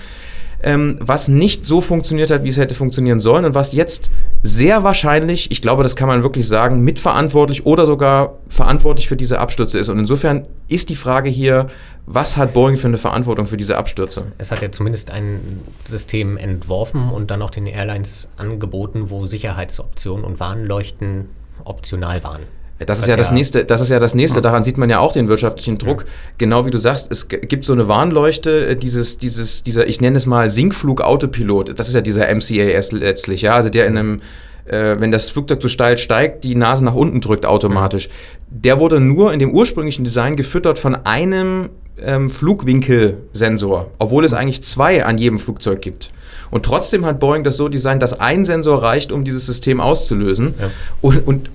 ähm, 0.63 0.97
was 0.99 1.27
nicht 1.27 1.65
so 1.65 1.81
funktioniert 1.81 2.31
hat, 2.31 2.43
wie 2.43 2.49
es 2.49 2.57
hätte 2.57 2.73
funktionieren 2.73 3.19
sollen 3.19 3.45
und 3.45 3.53
was 3.53 3.73
jetzt 3.73 4.09
sehr 4.43 4.83
wahrscheinlich, 4.83 5.51
ich 5.51 5.61
glaube, 5.61 5.83
das 5.83 5.95
kann 5.95 6.07
man 6.07 6.23
wirklich 6.23 6.47
sagen, 6.47 6.81
mitverantwortlich 6.81 7.65
oder 7.65 7.85
sogar 7.85 8.37
verantwortlich 8.47 9.07
für 9.07 9.15
diese 9.15 9.39
Abstürze 9.39 9.77
ist. 9.77 9.89
Und 9.89 9.99
insofern 9.99 10.47
ist 10.67 10.89
die 10.89 10.95
Frage 10.95 11.29
hier, 11.29 11.67
was 12.05 12.37
hat 12.37 12.53
Boeing 12.53 12.77
für 12.77 12.87
eine 12.87 12.97
Verantwortung 12.97 13.45
für 13.45 13.57
diese 13.57 13.77
Abstürze? 13.77 14.31
Es 14.37 14.51
hat 14.51 14.61
ja 14.61 14.71
zumindest 14.71 15.11
ein 15.11 15.61
System 15.87 16.37
entworfen 16.37 17.09
und 17.09 17.29
dann 17.31 17.41
auch 17.41 17.51
den 17.51 17.67
Airlines 17.67 18.31
angeboten, 18.37 19.09
wo 19.09 19.25
Sicherheitsoptionen 19.25 20.25
und 20.25 20.39
Warnleuchten 20.39 21.29
optional 21.65 22.23
waren. 22.23 22.43
Das 22.85 22.99
ist 22.99 23.07
ja, 23.07 23.15
das 23.15 23.31
nächste, 23.31 23.65
das 23.65 23.81
ist 23.81 23.89
ja 23.89 23.99
das 23.99 24.13
nächste. 24.13 24.39
Daran 24.39 24.63
sieht 24.63 24.77
man 24.77 24.89
ja 24.89 24.99
auch 24.99 25.11
den 25.11 25.27
wirtschaftlichen 25.27 25.79
Druck. 25.79 26.01
Ja. 26.01 26.07
Genau 26.37 26.65
wie 26.65 26.71
du 26.71 26.77
sagst, 26.77 27.11
es 27.11 27.27
gibt 27.27 27.65
so 27.65 27.73
eine 27.73 27.87
Warnleuchte, 27.87 28.67
äh, 28.67 28.75
dieses, 28.75 29.17
dieses, 29.17 29.63
dieser, 29.63 29.87
ich 29.87 29.99
nenne 29.99 30.17
es 30.17 30.27
mal 30.27 30.51
Sinkflug-Autopilot. 30.51 31.79
Das 31.79 31.87
ist 31.87 31.95
ja 31.95 32.01
dieser 32.01 32.27
MCAS 32.33 32.91
letztlich, 32.91 33.41
ja. 33.41 33.55
Also 33.55 33.69
der 33.69 33.87
in 33.87 33.97
einem, 33.97 34.21
äh, 34.65 34.95
wenn 34.99 35.11
das 35.11 35.29
Flugzeug 35.29 35.61
zu 35.61 35.69
steil 35.69 35.97
steigt, 35.97 36.43
die 36.43 36.53
Nase 36.53 36.85
nach 36.85 36.93
unten 36.93 37.19
drückt 37.19 37.47
automatisch. 37.47 38.09
Der 38.49 38.79
wurde 38.79 38.99
nur 38.99 39.33
in 39.33 39.39
dem 39.39 39.51
ursprünglichen 39.51 40.05
Design 40.05 40.35
gefüttert 40.35 40.77
von 40.77 40.95
einem 40.95 41.69
ähm, 41.99 42.29
Flugwinkelsensor, 42.29 43.89
obwohl 43.97 44.23
es 44.23 44.33
eigentlich 44.33 44.63
zwei 44.63 45.03
an 45.03 45.17
jedem 45.17 45.39
Flugzeug 45.39 45.81
gibt. 45.81 46.11
Und 46.51 46.63
trotzdem 46.63 47.05
hat 47.05 47.19
Boeing 47.19 47.43
das 47.43 47.57
so 47.57 47.67
designt, 47.69 48.01
dass 48.01 48.19
ein 48.19 48.45
Sensor 48.45 48.83
reicht, 48.83 49.11
um 49.11 49.25
dieses 49.25 49.45
System 49.45 49.81
auszulösen. 49.81 50.53
Ja. 50.59 50.69
Und, 51.01 51.27
und 51.27 51.49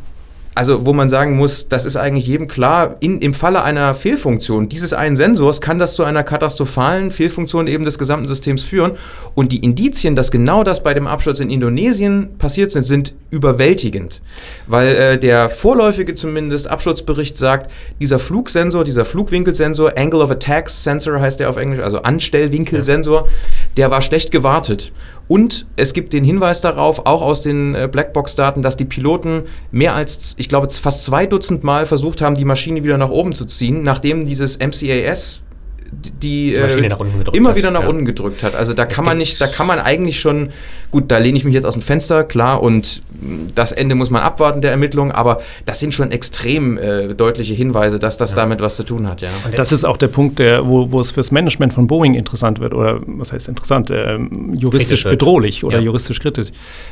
also 0.55 0.85
wo 0.85 0.93
man 0.93 1.09
sagen 1.09 1.37
muss, 1.37 1.69
das 1.69 1.85
ist 1.85 1.97
eigentlich 1.97 2.27
jedem 2.27 2.47
klar, 2.47 2.97
in, 3.01 3.21
im 3.21 3.33
Falle 3.33 3.63
einer 3.63 3.95
Fehlfunktion 3.95 4.69
dieses 4.69 4.93
einen 4.93 5.17
Sensors 5.17 5.61
kann 5.61 5.79
das 5.79 5.95
zu 5.95 6.05
einer 6.05 6.23
katastrophalen 6.23 7.11
Fehlfunktion 7.11 7.67
eben 7.67 7.85
des 7.85 7.99
gesamten 7.99 8.29
Systems 8.29 8.63
führen. 8.63 8.93
Und 9.35 9.53
die 9.53 9.59
Indizien, 9.59 10.17
dass 10.17 10.31
genau 10.31 10.63
das 10.65 10.83
bei 10.83 10.95
dem 10.95 11.07
Absturz 11.07 11.41
in 11.41 11.51
Indonesien 11.51 12.37
passiert 12.39 12.71
sind, 12.71 12.85
sind 12.85 13.15
überwältigend. 13.31 14.21
Weil 14.67 14.95
äh, 14.95 15.19
der 15.19 15.49
vorläufige 15.49 16.15
zumindest 16.15 16.69
Absturzbericht 16.69 17.37
sagt, 17.37 17.71
dieser 18.01 18.19
Flugsensor, 18.19 18.85
dieser 18.85 19.05
Flugwinkelsensor, 19.05 19.93
Angle 19.97 20.21
of 20.21 20.31
Attack 20.31 20.69
Sensor 20.69 21.21
heißt 21.21 21.41
der 21.41 21.49
auf 21.49 21.57
Englisch, 21.57 21.81
also 21.81 22.03
Anstellwinkelsensor, 22.03 23.29
der 23.77 23.91
war 23.91 24.03
schlecht 24.03 24.31
gewartet. 24.31 24.93
Und 25.29 25.67
es 25.77 25.95
gibt 25.95 26.13
den 26.13 26.25
Hinweis 26.25 26.61
darauf, 26.61 27.07
auch 27.07 27.23
aus 27.23 27.41
den 27.41 27.75
äh, 27.75 27.89
Blackbox-Daten, 27.91 28.61
dass 28.61 28.77
die 28.77 28.85
Piloten 28.85 29.45
mehr 29.71 29.95
als, 29.95 30.35
ich 30.43 30.49
glaube, 30.49 30.69
fast 30.69 31.05
zwei 31.05 31.27
Dutzend 31.27 31.63
Mal 31.63 31.87
versucht 31.87 32.21
haben, 32.21 32.35
die 32.35 32.45
Maschine 32.45 32.83
wieder 32.83 32.99
nach 32.99 33.11
oben 33.11 33.33
zu 33.33 33.45
ziehen, 33.45 33.83
nachdem 33.83 34.27
dieses 34.27 34.59
MCAS 34.59 35.43
die, 35.93 36.11
die 36.51 36.55
äh, 36.57 36.91
immer 37.33 37.51
hat. 37.51 37.57
wieder 37.57 37.71
nach 37.71 37.83
ja. 37.83 37.89
unten 37.89 38.05
gedrückt 38.05 38.43
hat. 38.43 38.57
Also 38.57 38.73
da 38.73 38.85
kann 38.87 39.05
man 39.05 39.19
nicht, 39.19 39.41
da 39.41 39.47
kann 39.47 39.69
man 39.69 39.79
eigentlich 39.79 40.21
schon 40.21 40.51
Gut, 40.93 41.11
da 41.11 41.17
lehne 41.17 41.39
ich 41.39 41.45
mich 41.45 41.55
jetzt 41.55 41.65
aus 41.65 41.73
dem 41.73 41.81
Fenster, 41.81 42.23
klar, 42.23 42.63
und 42.63 43.01
das 43.55 43.73
Ende 43.73 43.95
muss 43.95 44.11
man 44.11 44.21
abwarten 44.21 44.61
der 44.61 44.73
Ermittlung, 44.73 45.11
aber 45.11 45.41
das 45.65 45.81
sind 45.81 45.95
schon 45.95 46.11
extrem 46.11 46.77
äh, 46.77 47.15
deutliche 47.15 47.55
Hinweise, 47.55 47.99
dass 47.99 48.19
das 48.19 48.33
ja. 48.33 48.37
damit 48.37 48.61
was 48.61 48.77
zu 48.77 48.83
tun 48.83 49.09
hat. 49.09 49.23
Ja. 49.23 49.29
Und 49.47 49.59
das 49.59 49.73
ist 49.73 49.85
auch 49.85 49.97
der 49.97 50.09
Punkt, 50.09 50.39
der, 50.39 50.69
wo, 50.69 50.93
wo 50.93 51.01
es 51.01 51.11
fürs 51.11 51.31
Management 51.31 51.73
von 51.73 51.87
Boeing 51.87 52.13
interessant 52.13 52.61
wird, 52.61 52.75
oder 52.75 53.01
was 53.07 53.33
heißt 53.33 53.49
interessant, 53.49 53.91
äh, 53.91 54.19
juristisch 54.53 55.05
bedrohlich 55.05 55.65
oder 55.65 55.79
ja. 55.79 55.85
juristisch 55.85 56.21
kritisch. 56.21 56.49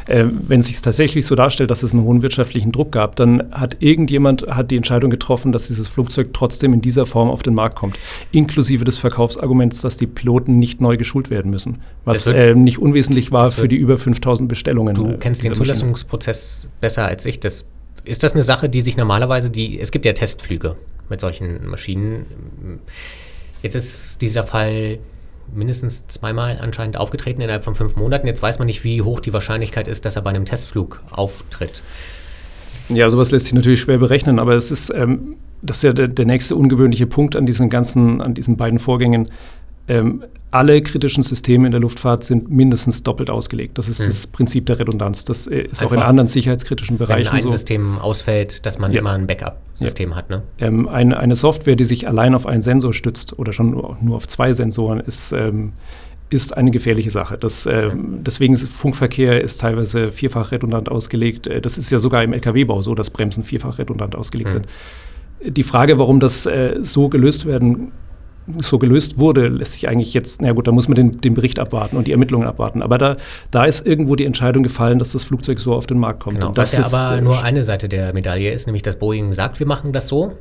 Äh, 0.07 0.25
wenn 0.49 0.61
es 0.61 0.69
sich 0.69 0.81
tatsächlich 0.81 1.27
so 1.27 1.35
darstellt, 1.35 1.71
dass 1.71 1.83
es 1.83 1.93
einen 1.93 2.05
hohen 2.05 2.23
wirtschaftlichen 2.23 2.73
Druck 2.73 2.93
gab, 2.93 3.17
dann 3.17 3.51
hat 3.51 3.77
irgendjemand 3.81 4.47
hat 4.49 4.71
die 4.71 4.77
Entscheidung 4.77 5.11
getroffen, 5.11 5.53
dass 5.53 5.67
dieses 5.67 5.89
Flugzeug 5.89 6.31
trotzdem 6.33 6.73
in 6.73 6.81
dieser 6.81 7.05
Form 7.05 7.29
auf 7.29 7.43
den 7.43 7.53
Markt 7.53 7.77
kommt, 7.77 7.99
inklusive 8.33 8.85
des 8.85 8.97
Verkaufsarguments, 8.97 9.83
dass 9.83 9.99
die 9.99 10.07
Piloten 10.07 10.59
nicht 10.59 10.81
neu 10.81 10.97
geschult 10.97 11.29
werden 11.29 11.51
müssen, 11.51 11.79
was 12.07 12.27
wird, 12.27 12.37
äh, 12.37 12.55
nicht 12.55 12.79
unwesentlich 12.79 13.31
war 13.31 13.51
für 13.51 13.69
die 13.69 13.77
über 13.77 13.90
5000 13.99 14.49
Bestellungen. 14.49 14.95
Du 14.95 15.09
äh, 15.09 15.17
kennst 15.19 15.45
den 15.45 15.55
Zulassungsprozess 15.55 16.69
besser 16.81 17.07
als 17.07 17.27
ich. 17.27 17.41
Das, 17.41 17.67
ist 18.05 18.23
das 18.23 18.33
eine 18.33 18.43
Sache, 18.43 18.69
die 18.69 18.81
sich 18.81 18.97
normalerweise, 18.97 19.51
die, 19.51 19.79
es 19.81 19.91
gibt 19.91 20.07
ja 20.07 20.13
Testflüge 20.13 20.77
mit 21.09 21.21
solchen 21.21 21.67
Maschinen. 21.67 22.27
Jetzt 23.63 23.75
ist 23.75 24.23
dieser 24.23 24.45
Fall 24.45 24.99
mindestens 25.53 26.07
zweimal 26.07 26.59
anscheinend 26.61 26.97
aufgetreten 26.97 27.41
innerhalb 27.41 27.65
von 27.65 27.75
fünf 27.75 27.97
Monaten. 27.97 28.27
Jetzt 28.27 28.43
weiß 28.43 28.59
man 28.59 28.67
nicht, 28.67 28.85
wie 28.85 29.03
hoch 29.03 29.21
die 29.21 29.33
Wahrscheinlichkeit 29.33 29.89
ist, 29.89 30.05
dass 30.05 30.17
er 30.17 30.23
bei 30.23 30.31
einem 30.31 30.45
Testflug 30.45 31.03
auftritt. 31.11 31.83
Ja, 32.89 33.09
sowas 33.11 33.31
lässt 33.31 33.47
sich 33.47 33.55
natürlich 33.55 33.81
schwer 33.81 33.99
berechnen, 33.99 34.39
aber 34.39 34.55
es 34.55 34.71
ist, 34.71 34.93
ähm, 34.95 35.37
das 35.63 35.79
ist 35.79 35.83
ja 35.83 35.93
der, 35.93 36.09
der, 36.09 36.27
nächste 36.27 36.57
ungewöhnliche 36.57 37.07
Punkt 37.07 37.37
an 37.37 37.47
diesen 37.47 37.69
ganzen, 37.69 38.21
an 38.21 38.35
diesen 38.35 38.57
beiden 38.57 38.79
Vorgängen. 38.79 39.31
Ähm, 39.91 40.23
alle 40.53 40.83
kritischen 40.83 41.25
Systeme 41.25 41.67
in 41.67 41.73
der 41.73 41.81
Luftfahrt 41.81 42.23
sind 42.23 42.49
mindestens 42.49 43.03
doppelt 43.03 43.29
ausgelegt. 43.29 43.77
Das 43.77 43.89
ist 43.89 43.99
hm. 43.99 44.07
das 44.07 44.27
Prinzip 44.29 44.67
der 44.67 44.79
Redundanz. 44.79 45.25
Das 45.25 45.49
äh, 45.49 45.63
ist 45.63 45.83
Einfach, 45.83 45.87
auch 45.87 46.01
in 46.01 46.07
anderen 46.07 46.29
sicherheitskritischen 46.29 46.97
Bereichen 46.97 47.33
wenn 47.33 47.39
ein 47.39 47.43
so. 47.43 47.49
System 47.49 47.99
ausfällt, 47.99 48.65
dass 48.67 48.79
man 48.79 48.93
ja. 48.93 49.01
immer 49.01 49.11
ein 49.11 49.27
Backup-System 49.27 50.11
ja. 50.11 50.17
hat. 50.17 50.31
Ne? 50.31 50.43
Ähm, 50.59 50.89
eine, 50.89 51.19
eine, 51.19 51.35
Software, 51.35 51.75
die 51.75 51.85
sich 51.85 52.07
allein 52.07 52.37
auf 52.37 52.47
einen 52.47 52.63
Sensor 52.63 52.95
stützt 52.95 53.37
oder 53.37 53.53
schon 53.53 53.71
nur, 53.71 53.99
nur 54.01 54.17
auf 54.17 54.29
zwei 54.29 54.53
Sensoren, 54.53 55.01
ist, 55.01 55.33
ähm, 55.33 55.73
ist 56.31 56.57
eine 56.57 56.71
gefährliche 56.71 57.11
Sache. 57.11 57.37
Das, 57.37 57.67
äh, 57.67 57.91
deswegen 57.95 58.55
ist 58.55 58.69
Funkverkehr 58.69 59.41
ist 59.41 59.61
teilweise 59.61 60.13
vierfach 60.13 60.53
redundant 60.53 60.89
ausgelegt. 60.89 61.49
Äh, 61.49 61.61
das 61.61 61.79
ist 61.79 61.91
ja 61.91 61.99
sogar 61.99 62.23
im 62.23 62.33
Lkw-Bau 62.33 62.83
so, 62.83 62.95
dass 62.95 63.11
Bremsen 63.11 63.43
vierfach 63.43 63.79
redundant 63.79 64.15
ausgelegt 64.15 64.51
mhm. 64.51 64.63
sind. 65.43 65.57
Die 65.57 65.65
Frage, 65.65 65.99
warum 65.99 66.21
das 66.21 66.47
äh, 66.47 66.77
so 66.81 67.09
gelöst 67.09 67.47
werden 67.47 67.91
so 68.61 68.79
gelöst 68.79 69.19
wurde, 69.19 69.49
lässt 69.49 69.75
sich 69.75 69.89
eigentlich 69.89 70.15
jetzt, 70.15 70.43
na 70.43 70.53
gut, 70.53 70.67
da 70.67 70.73
muss 70.73 70.89
man 70.89 70.95
den, 70.95 71.21
den, 71.21 71.35
Bericht 71.35 71.59
abwarten 71.59 71.97
und 71.97 72.07
die 72.07 72.13
Ermittlungen 72.13 72.47
abwarten. 72.47 72.83
Aber 72.83 72.99
da, 72.99 73.17
da 73.51 73.65
ist 73.65 73.87
irgendwo 73.87 74.17
die 74.17 74.25
Entscheidung 74.25 74.63
gefallen, 74.63 74.99
dass 74.99 75.13
das 75.13 75.25
Flugzeug 75.25 75.59
so 75.59 75.75
auf 75.75 75.87
den 75.87 75.99
Markt 75.99 76.21
kommt. 76.21 76.41
Genau, 76.41 76.57
was 76.57 76.73
ja 76.73 76.85
aber 76.85 77.19
äh, 77.19 77.21
nur 77.21 77.43
eine 77.43 77.65
Seite 77.65 77.89
der 77.89 78.13
Medaille 78.13 78.53
ist, 78.53 78.67
nämlich 78.67 78.83
dass 78.83 78.97
Boeing 78.97 79.33
sagt, 79.33 79.61
wir 79.61 79.67
machen 79.67 79.93
das 79.93 80.09
so. 80.09 80.33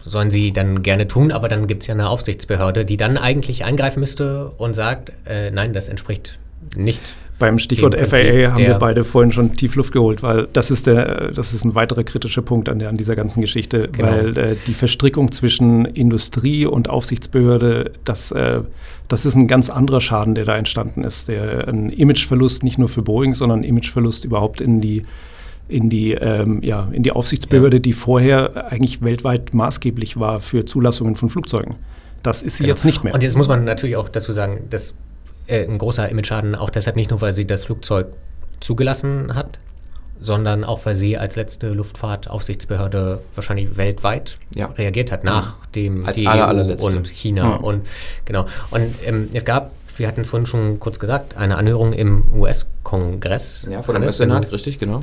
Sollen 0.00 0.30
sie 0.30 0.52
dann 0.52 0.82
gerne 0.82 1.08
tun, 1.08 1.32
aber 1.32 1.48
dann 1.48 1.66
gibt 1.66 1.82
es 1.82 1.88
ja 1.88 1.94
eine 1.94 2.08
Aufsichtsbehörde, 2.08 2.84
die 2.84 2.96
dann 2.96 3.16
eigentlich 3.16 3.64
eingreifen 3.64 4.00
müsste 4.00 4.50
und 4.56 4.74
sagt, 4.74 5.12
äh, 5.26 5.50
nein, 5.50 5.72
das 5.72 5.88
entspricht 5.88 6.38
nicht 6.76 7.02
beim 7.38 7.58
Stichwort 7.58 7.94
FAA 7.96 8.52
haben 8.52 8.58
wir 8.58 8.74
beide 8.74 9.04
vorhin 9.04 9.30
schon 9.30 9.54
tief 9.54 9.76
Luft 9.76 9.92
geholt, 9.92 10.22
weil 10.22 10.48
das 10.52 10.70
ist, 10.70 10.86
der, 10.86 11.30
das 11.30 11.54
ist 11.54 11.64
ein 11.64 11.74
weiterer 11.74 12.02
kritischer 12.02 12.42
Punkt 12.42 12.68
an, 12.68 12.80
der, 12.80 12.88
an 12.88 12.96
dieser 12.96 13.14
ganzen 13.14 13.40
Geschichte, 13.40 13.88
genau. 13.92 14.08
weil 14.08 14.38
äh, 14.38 14.56
die 14.66 14.74
Verstrickung 14.74 15.30
zwischen 15.30 15.84
Industrie 15.84 16.66
und 16.66 16.90
Aufsichtsbehörde, 16.90 17.92
das, 18.04 18.32
äh, 18.32 18.60
das 19.06 19.24
ist 19.24 19.36
ein 19.36 19.46
ganz 19.46 19.70
anderer 19.70 20.00
Schaden, 20.00 20.34
der 20.34 20.44
da 20.44 20.56
entstanden 20.56 21.04
ist. 21.04 21.28
Der, 21.28 21.68
ein 21.68 21.90
Imageverlust 21.90 22.64
nicht 22.64 22.78
nur 22.78 22.88
für 22.88 23.02
Boeing, 23.02 23.34
sondern 23.34 23.60
ein 23.60 23.64
Imageverlust 23.64 24.24
überhaupt 24.24 24.60
in 24.60 24.80
die, 24.80 25.04
in 25.68 25.88
die, 25.88 26.12
ähm, 26.14 26.60
ja, 26.62 26.88
in 26.92 27.04
die 27.04 27.12
Aufsichtsbehörde, 27.12 27.76
ja. 27.76 27.80
die 27.80 27.92
vorher 27.92 28.72
eigentlich 28.72 29.00
weltweit 29.02 29.54
maßgeblich 29.54 30.18
war 30.18 30.40
für 30.40 30.64
Zulassungen 30.64 31.14
von 31.14 31.28
Flugzeugen. 31.28 31.76
Das 32.24 32.42
ist 32.42 32.56
sie 32.56 32.64
genau. 32.64 32.72
jetzt 32.72 32.84
nicht 32.84 33.04
mehr. 33.04 33.14
Und 33.14 33.22
jetzt 33.22 33.36
muss 33.36 33.46
man 33.46 33.62
natürlich 33.62 33.94
auch 33.94 34.08
dazu 34.08 34.32
sagen, 34.32 34.64
dass 34.70 34.96
äh, 35.48 35.64
ein 35.64 35.78
großer 35.78 36.08
Image-Schaden, 36.08 36.54
auch 36.54 36.70
deshalb 36.70 36.96
nicht 36.96 37.10
nur, 37.10 37.20
weil 37.20 37.32
sie 37.32 37.46
das 37.46 37.64
Flugzeug 37.64 38.06
zugelassen 38.60 39.34
hat, 39.34 39.58
sondern 40.20 40.64
auch, 40.64 40.84
weil 40.84 40.94
sie 40.94 41.16
als 41.16 41.36
letzte 41.36 41.70
Luftfahrtaufsichtsbehörde 41.70 43.20
wahrscheinlich 43.34 43.76
weltweit 43.76 44.38
ja. 44.54 44.66
reagiert 44.66 45.12
hat, 45.12 45.24
nachdem 45.24 46.06
als 46.06 46.16
die 46.16 46.26
aller, 46.26 46.78
EU 46.78 46.86
und 46.86 47.08
China 47.08 47.58
mhm. 47.58 47.64
und 47.64 47.86
genau. 48.24 48.46
Und 48.70 48.94
ähm, 49.04 49.30
es 49.32 49.44
gab, 49.44 49.72
wir 49.96 50.08
hatten 50.08 50.20
es 50.20 50.30
vorhin 50.30 50.46
schon 50.46 50.80
kurz 50.80 50.98
gesagt, 50.98 51.36
eine 51.36 51.56
Anhörung 51.56 51.92
im 51.92 52.24
US-Kongress. 52.34 53.68
Ja, 53.70 53.82
vor 53.82 53.94
dem 53.94 54.02
US-Senat, 54.02 54.50
richtig, 54.52 54.78
genau. 54.78 55.02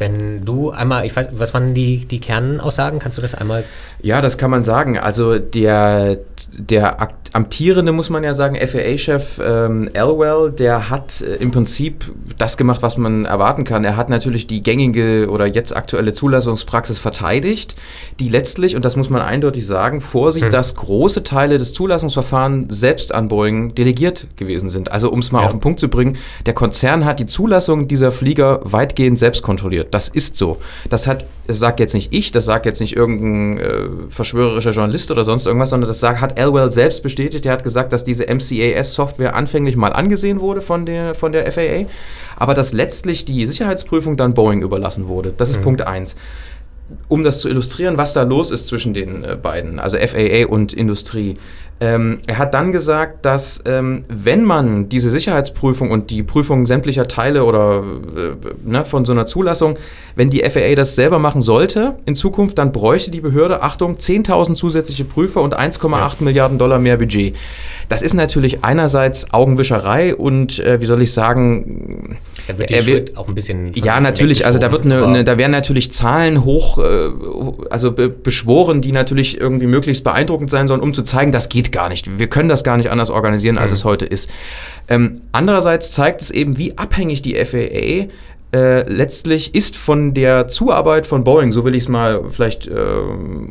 Wenn 0.00 0.46
du 0.46 0.70
einmal, 0.70 1.04
ich 1.04 1.14
weiß, 1.14 1.28
was 1.34 1.52
waren 1.52 1.74
die, 1.74 2.06
die 2.06 2.20
Kernaussagen? 2.20 2.98
Kannst 2.98 3.18
du 3.18 3.22
das 3.22 3.34
einmal? 3.34 3.64
Ja, 4.02 4.22
das 4.22 4.38
kann 4.38 4.50
man 4.50 4.62
sagen. 4.62 4.98
Also 4.98 5.38
der, 5.38 6.16
der 6.56 7.10
amtierende, 7.32 7.92
muss 7.92 8.08
man 8.08 8.24
ja 8.24 8.32
sagen, 8.32 8.56
FAA-Chef 8.56 9.38
ähm, 9.44 9.90
Elwell, 9.92 10.50
der 10.50 10.90
hat 10.90 11.20
äh, 11.20 11.34
im 11.36 11.50
Prinzip 11.50 12.10
das 12.38 12.56
gemacht, 12.56 12.82
was 12.82 12.96
man 12.96 13.24
erwarten 13.26 13.64
kann. 13.64 13.84
Er 13.84 13.96
hat 13.96 14.08
natürlich 14.08 14.46
die 14.46 14.62
gängige 14.62 15.28
oder 15.30 15.46
jetzt 15.46 15.76
aktuelle 15.76 16.12
Zulassungspraxis 16.12 16.98
verteidigt, 16.98 17.76
die 18.18 18.30
letztlich, 18.30 18.76
und 18.76 18.84
das 18.84 18.96
muss 18.96 19.10
man 19.10 19.20
eindeutig 19.20 19.66
sagen, 19.66 20.00
vorsieht, 20.00 20.44
hm. 20.44 20.50
dass 20.50 20.74
große 20.74 21.22
Teile 21.22 21.58
des 21.58 21.74
Zulassungsverfahrens 21.74 22.78
selbst 22.78 23.14
an 23.14 23.28
Boeing 23.28 23.74
delegiert 23.74 24.26
gewesen 24.36 24.70
sind. 24.70 24.90
Also 24.90 25.10
um 25.10 25.18
es 25.18 25.30
mal 25.30 25.40
ja. 25.40 25.46
auf 25.46 25.52
den 25.52 25.60
Punkt 25.60 25.78
zu 25.78 25.88
bringen, 25.88 26.16
der 26.46 26.54
Konzern 26.54 27.04
hat 27.04 27.20
die 27.20 27.26
Zulassung 27.26 27.86
dieser 27.86 28.12
Flieger 28.12 28.60
weitgehend 28.64 29.18
selbst 29.18 29.42
kontrolliert. 29.42 29.89
Das 29.90 30.08
ist 30.08 30.36
so. 30.36 30.58
Das 30.88 31.06
hat, 31.06 31.24
das 31.46 31.58
sagt 31.58 31.80
jetzt 31.80 31.94
nicht 31.94 32.14
ich, 32.14 32.32
das 32.32 32.44
sagt 32.44 32.66
jetzt 32.66 32.80
nicht 32.80 32.96
irgendein 32.96 33.58
äh, 33.58 33.88
verschwörerischer 34.08 34.70
Journalist 34.70 35.10
oder 35.10 35.24
sonst 35.24 35.46
irgendwas, 35.46 35.70
sondern 35.70 35.88
das 35.88 36.00
sagt, 36.00 36.20
hat 36.20 36.38
Elwell 36.38 36.70
selbst 36.72 37.02
bestätigt. 37.02 37.46
Er 37.46 37.52
hat 37.52 37.64
gesagt, 37.64 37.92
dass 37.92 38.04
diese 38.04 38.24
MCAS-Software 38.26 39.34
anfänglich 39.34 39.76
mal 39.76 39.92
angesehen 39.92 40.40
wurde 40.40 40.60
von 40.60 40.86
der, 40.86 41.14
von 41.14 41.32
der 41.32 41.50
FAA, 41.50 41.86
aber 42.36 42.54
dass 42.54 42.72
letztlich 42.72 43.24
die 43.24 43.46
Sicherheitsprüfung 43.46 44.16
dann 44.16 44.34
Boeing 44.34 44.62
überlassen 44.62 45.08
wurde. 45.08 45.32
Das 45.36 45.50
ist 45.50 45.58
mhm. 45.58 45.62
Punkt 45.62 45.82
1 45.82 46.16
um 47.08 47.24
das 47.24 47.40
zu 47.40 47.48
illustrieren, 47.48 47.98
was 47.98 48.14
da 48.14 48.22
los 48.22 48.50
ist 48.50 48.66
zwischen 48.66 48.94
den 48.94 49.24
äh, 49.24 49.36
beiden, 49.40 49.78
also 49.78 49.96
FAA 49.96 50.46
und 50.48 50.72
Industrie. 50.72 51.36
Ähm, 51.82 52.18
er 52.26 52.36
hat 52.36 52.52
dann 52.52 52.72
gesagt, 52.72 53.24
dass 53.24 53.62
ähm, 53.64 54.02
wenn 54.08 54.44
man 54.44 54.90
diese 54.90 55.10
Sicherheitsprüfung 55.10 55.90
und 55.90 56.10
die 56.10 56.22
Prüfung 56.22 56.66
sämtlicher 56.66 57.08
Teile 57.08 57.44
oder 57.44 57.82
äh, 58.16 58.68
ne, 58.68 58.84
von 58.84 59.06
so 59.06 59.12
einer 59.12 59.24
Zulassung, 59.24 59.78
wenn 60.14 60.28
die 60.28 60.40
FAA 60.40 60.74
das 60.74 60.94
selber 60.94 61.18
machen 61.18 61.40
sollte 61.40 61.96
in 62.04 62.14
Zukunft, 62.14 62.58
dann 62.58 62.72
bräuchte 62.72 63.10
die 63.10 63.22
Behörde, 63.22 63.62
Achtung, 63.62 63.96
10.000 63.96 64.54
zusätzliche 64.54 65.04
Prüfer 65.04 65.40
und 65.40 65.58
1,8 65.58 65.90
ja. 65.90 66.10
Milliarden 66.20 66.58
Dollar 66.58 66.78
mehr 66.78 66.98
Budget. 66.98 67.34
Das 67.88 68.02
ist 68.02 68.12
natürlich 68.14 68.62
einerseits 68.62 69.32
Augenwischerei 69.32 70.14
und 70.14 70.58
äh, 70.60 70.80
wie 70.80 70.86
soll 70.86 71.00
ich 71.02 71.12
sagen, 71.12 72.18
da 72.46 72.58
wird 72.58 72.70
der 72.70 72.82
Schritt 72.82 73.16
auch 73.16 73.28
ein 73.28 73.34
bisschen 73.34 73.72
ja 73.74 74.00
natürlich, 74.00 74.44
also 74.44 74.58
da 74.58 74.70
wird 74.70 74.84
eine, 74.84 75.04
eine, 75.04 75.24
da 75.24 75.38
werden 75.38 75.50
natürlich 75.50 75.90
Zahlen 75.90 76.44
hoch, 76.44 76.78
äh, 76.78 77.08
also 77.70 77.90
be 77.92 78.08
beschworen, 78.08 78.82
die 78.82 78.92
natürlich 78.92 79.40
irgendwie 79.40 79.66
möglichst 79.66 80.04
beeindruckend 80.04 80.50
sein 80.50 80.68
sollen, 80.68 80.80
um 80.80 80.94
zu 80.94 81.02
zeigen, 81.02 81.32
das 81.32 81.48
geht 81.48 81.69
gar 81.70 81.88
nicht. 81.88 82.18
Wir 82.18 82.28
können 82.28 82.48
das 82.48 82.64
gar 82.64 82.76
nicht 82.76 82.90
anders 82.90 83.10
organisieren, 83.10 83.58
als 83.58 83.70
mhm. 83.70 83.74
es 83.74 83.84
heute 83.84 84.06
ist. 84.06 84.30
Ähm, 84.88 85.22
andererseits 85.32 85.92
zeigt 85.92 86.20
es 86.20 86.30
eben, 86.30 86.58
wie 86.58 86.76
abhängig 86.78 87.22
die 87.22 87.34
FAA 87.44 88.12
äh, 88.52 88.82
letztlich 88.90 89.54
ist 89.54 89.76
von 89.76 90.12
der 90.12 90.48
Zuarbeit 90.48 91.06
von 91.06 91.22
Boeing, 91.22 91.52
so 91.52 91.64
will 91.64 91.74
ich 91.76 91.84
es 91.84 91.88
mal 91.88 92.22
vielleicht 92.30 92.66
äh, 92.66 92.74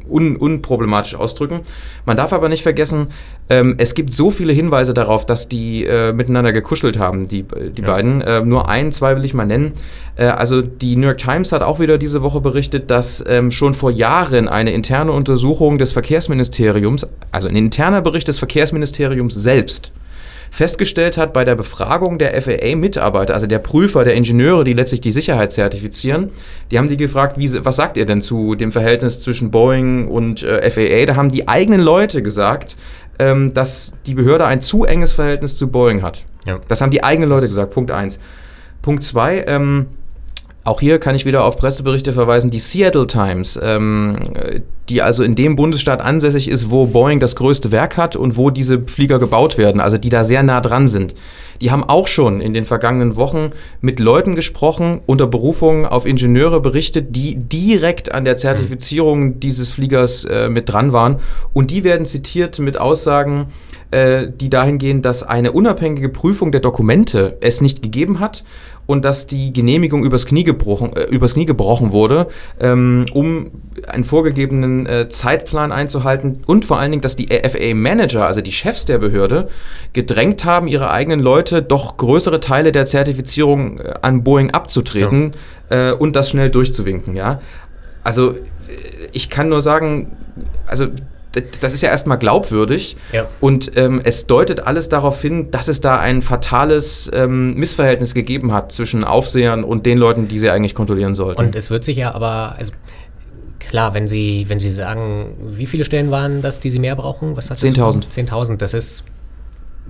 un, 0.09 0.35
unproblematisch 0.35 1.15
ausdrücken. 1.15 1.61
Man 2.05 2.17
darf 2.17 2.33
aber 2.33 2.49
nicht 2.49 2.63
vergessen, 2.63 3.07
ähm, 3.49 3.75
es 3.77 3.93
gibt 3.93 4.11
so 4.11 4.29
viele 4.29 4.51
Hinweise 4.51 4.93
darauf, 4.93 5.25
dass 5.25 5.47
die 5.47 5.85
äh, 5.85 6.11
miteinander 6.11 6.51
gekuschelt 6.51 6.99
haben, 6.99 7.29
die, 7.29 7.43
die 7.43 7.81
ja. 7.81 7.87
beiden. 7.87 8.21
Ähm, 8.25 8.49
nur 8.49 8.67
ein, 8.67 8.91
zwei 8.91 9.15
will 9.15 9.23
ich 9.23 9.33
mal 9.33 9.45
nennen. 9.45 9.71
Äh, 10.17 10.25
also 10.25 10.61
die 10.61 10.97
New 10.97 11.07
York 11.07 11.17
Times 11.17 11.53
hat 11.53 11.63
auch 11.63 11.79
wieder 11.79 11.97
diese 11.97 12.21
Woche 12.21 12.41
berichtet, 12.41 12.91
dass 12.91 13.23
ähm, 13.25 13.51
schon 13.51 13.73
vor 13.73 13.91
Jahren 13.91 14.49
eine 14.49 14.73
interne 14.73 15.13
Untersuchung 15.13 15.77
des 15.77 15.91
Verkehrsministeriums, 15.91 17.07
also 17.31 17.47
ein 17.47 17.55
interner 17.55 18.01
Bericht 18.01 18.27
des 18.27 18.37
Verkehrsministeriums 18.37 19.33
selbst, 19.33 19.93
festgestellt 20.51 21.17
hat 21.17 21.33
bei 21.33 21.43
der 21.43 21.55
Befragung 21.55 22.17
der 22.17 22.39
FAA-Mitarbeiter, 22.41 23.33
also 23.33 23.47
der 23.47 23.59
Prüfer, 23.59 24.03
der 24.03 24.15
Ingenieure, 24.15 24.63
die 24.63 24.73
letztlich 24.73 25.01
die 25.01 25.11
Sicherheit 25.11 25.53
zertifizieren, 25.53 26.31
die 26.71 26.77
haben 26.77 26.87
die 26.87 26.97
gefragt, 26.97 27.37
wie, 27.37 27.63
was 27.63 27.75
sagt 27.75 27.97
ihr 27.97 28.05
denn 28.05 28.21
zu 28.21 28.55
dem 28.55 28.71
Verhältnis 28.71 29.19
zwischen 29.19 29.51
Boeing 29.51 30.07
und 30.07 30.43
äh, 30.43 30.69
FAA? 30.69 31.05
Da 31.05 31.15
haben 31.15 31.31
die 31.31 31.47
eigenen 31.47 31.81
Leute 31.81 32.21
gesagt, 32.21 32.77
ähm, 33.19 33.53
dass 33.53 33.91
die 34.05 34.15
Behörde 34.15 34.45
ein 34.45 34.61
zu 34.61 34.85
enges 34.85 35.11
Verhältnis 35.11 35.55
zu 35.55 35.69
Boeing 35.69 36.01
hat. 36.01 36.23
Ja. 36.45 36.59
Das 36.67 36.81
haben 36.81 36.91
die 36.91 37.03
eigenen 37.03 37.29
Leute 37.29 37.47
gesagt, 37.47 37.73
Punkt 37.73 37.91
1. 37.91 38.19
Punkt 38.81 39.03
2, 39.03 39.43
ähm, 39.47 39.87
Auch 40.69 40.81
hier 40.81 40.99
kann 40.99 41.15
ich 41.15 41.25
wieder 41.25 41.45
auf 41.45 41.57
Presseberichte 41.57 42.13
verweisen. 42.13 42.51
Die 42.51 42.59
Seattle 42.59 43.07
Times, 43.07 43.59
ähm, 43.59 44.15
die 44.87 45.01
also 45.01 45.23
in 45.23 45.33
dem 45.33 45.55
Bundesstaat 45.55 45.99
ansässig 45.99 46.47
ist, 46.47 46.69
wo 46.69 46.85
Boeing 46.85 47.19
das 47.19 47.35
größte 47.35 47.71
Werk 47.71 47.97
hat 47.97 48.15
und 48.15 48.37
wo 48.37 48.51
diese 48.51 48.83
Flieger 48.85 49.17
gebaut 49.17 49.57
werden, 49.57 49.81
also 49.81 49.97
die 49.97 50.09
da 50.09 50.23
sehr 50.23 50.43
nah 50.43 50.61
dran 50.61 50.87
sind. 50.87 51.15
Die 51.59 51.71
haben 51.71 51.83
auch 51.83 52.07
schon 52.07 52.39
in 52.39 52.53
den 52.53 52.65
vergangenen 52.65 53.15
Wochen 53.15 53.49
mit 53.81 53.99
Leuten 53.99 54.35
gesprochen, 54.35 55.01
unter 55.07 55.25
Berufung 55.25 55.87
auf 55.87 56.05
Ingenieure 56.05 56.61
berichtet, 56.61 57.15
die 57.15 57.35
direkt 57.35 58.11
an 58.11 58.23
der 58.23 58.37
Zertifizierung 58.37 59.39
dieses 59.39 59.71
Fliegers 59.71 60.23
äh, 60.25 60.49
mit 60.49 60.69
dran 60.69 60.93
waren. 60.93 61.17
Und 61.51 61.71
die 61.71 61.83
werden 61.83 62.05
zitiert 62.05 62.59
mit 62.59 62.79
Aussagen, 62.79 63.47
äh, 63.89 64.27
die 64.29 64.51
dahin 64.51 64.77
gehen, 64.77 65.01
dass 65.01 65.23
eine 65.23 65.51
unabhängige 65.51 66.09
Prüfung 66.09 66.51
der 66.51 66.61
Dokumente 66.61 67.37
es 67.41 67.59
nicht 67.59 67.81
gegeben 67.81 68.19
hat 68.19 68.43
und 68.89 69.05
dass 69.05 69.27
die 69.27 69.53
Genehmigung 69.53 70.03
übers 70.03 70.25
Knie 70.25 70.43
gebrochen, 70.43 70.95
äh, 70.95 71.03
übers 71.03 71.35
Knie 71.35 71.45
gebrochen 71.45 71.91
wurde, 71.91 72.25
ähm, 72.59 73.05
um 73.13 73.51
einen 73.87 74.03
vorgegebenen 74.03 74.87
äh, 74.87 75.09
Zeitplan 75.09 75.71
einzuhalten 75.71 76.39
und 76.47 76.65
vor 76.65 76.79
allen 76.79 76.89
Dingen, 76.89 77.03
dass 77.03 77.15
die 77.15 77.27
FAA-Manager, 77.27 78.25
also 78.25 78.41
die 78.41 78.51
Chefs 78.51 78.85
der 78.85 78.97
Behörde, 78.97 79.47
gedrängt 79.93 80.43
haben, 80.43 80.67
ihre 80.67 80.89
eigenen 80.89 81.19
Leute 81.19 81.61
doch 81.61 81.97
größere 81.97 82.39
Teile 82.39 82.71
der 82.71 82.87
Zertifizierung 82.87 83.77
äh, 83.77 83.93
an 84.01 84.23
Boeing 84.23 84.49
abzutreten 84.49 85.33
ja. 85.69 85.91
Äh, 85.91 85.93
und 85.93 86.15
das 86.15 86.31
schnell 86.31 86.49
durchzuwinken. 86.49 87.15
Ja? 87.15 87.41
Also 88.03 88.31
äh, 88.31 88.37
ich 89.11 89.29
kann 89.29 89.49
nur 89.49 89.61
sagen, 89.61 90.17
also 90.65 90.87
das 91.31 91.73
ist 91.73 91.81
ja 91.81 91.89
erstmal 91.89 92.17
glaubwürdig 92.17 92.97
ja. 93.11 93.27
und 93.39 93.77
ähm, 93.77 94.01
es 94.03 94.25
deutet 94.25 94.65
alles 94.65 94.89
darauf 94.89 95.21
hin, 95.21 95.51
dass 95.51 95.67
es 95.67 95.79
da 95.79 95.99
ein 95.99 96.21
fatales 96.21 97.09
ähm, 97.13 97.53
Missverhältnis 97.53 98.13
gegeben 98.13 98.51
hat 98.51 98.71
zwischen 98.71 99.03
Aufsehern 99.03 99.63
und 99.63 99.85
den 99.85 99.97
Leuten, 99.97 100.27
die 100.27 100.39
sie 100.39 100.49
eigentlich 100.49 100.73
kontrollieren 100.73 101.13
sollten. 101.13 101.39
Und 101.39 101.55
es 101.55 101.69
wird 101.69 101.83
sich 101.83 101.97
ja 101.97 102.13
aber, 102.13 102.55
also 102.57 102.71
klar, 103.59 103.93
wenn 103.93 104.07
Sie, 104.07 104.45
wenn 104.47 104.59
Sie 104.59 104.71
sagen, 104.71 105.35
wie 105.45 105.67
viele 105.67 105.85
Stellen 105.85 106.09
waren 106.09 106.41
das, 106.41 106.59
die 106.59 106.71
Sie 106.71 106.79
mehr 106.79 106.95
brauchen? 106.95 107.35
10.000. 107.35 108.09
10.000, 108.09 108.57
das 108.57 108.73
ist 108.73 109.03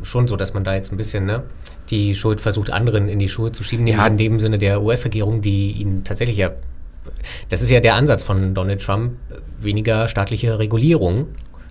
schon 0.03 0.27
so, 0.27 0.35
dass 0.35 0.53
man 0.53 0.63
da 0.63 0.75
jetzt 0.75 0.91
ein 0.91 0.97
bisschen 0.97 1.25
ne, 1.25 1.43
die 1.89 2.15
Schuld 2.15 2.41
versucht, 2.41 2.69
anderen 2.69 3.07
in 3.09 3.19
die 3.19 3.29
Schuhe 3.29 3.51
zu 3.51 3.63
schieben, 3.63 3.87
ja. 3.87 4.05
in 4.05 4.17
dem 4.17 4.39
Sinne 4.39 4.57
der 4.57 4.81
US-Regierung, 4.81 5.41
die 5.41 5.71
ihnen 5.71 6.03
tatsächlich 6.03 6.37
ja 6.37 6.51
das 7.49 7.61
ist 7.61 7.69
ja 7.69 7.79
der 7.79 7.95
Ansatz 7.95 8.23
von 8.23 8.53
Donald 8.53 8.81
Trump, 8.81 9.13
weniger 9.59 10.07
staatliche 10.07 10.59
Regulierung 10.59 11.27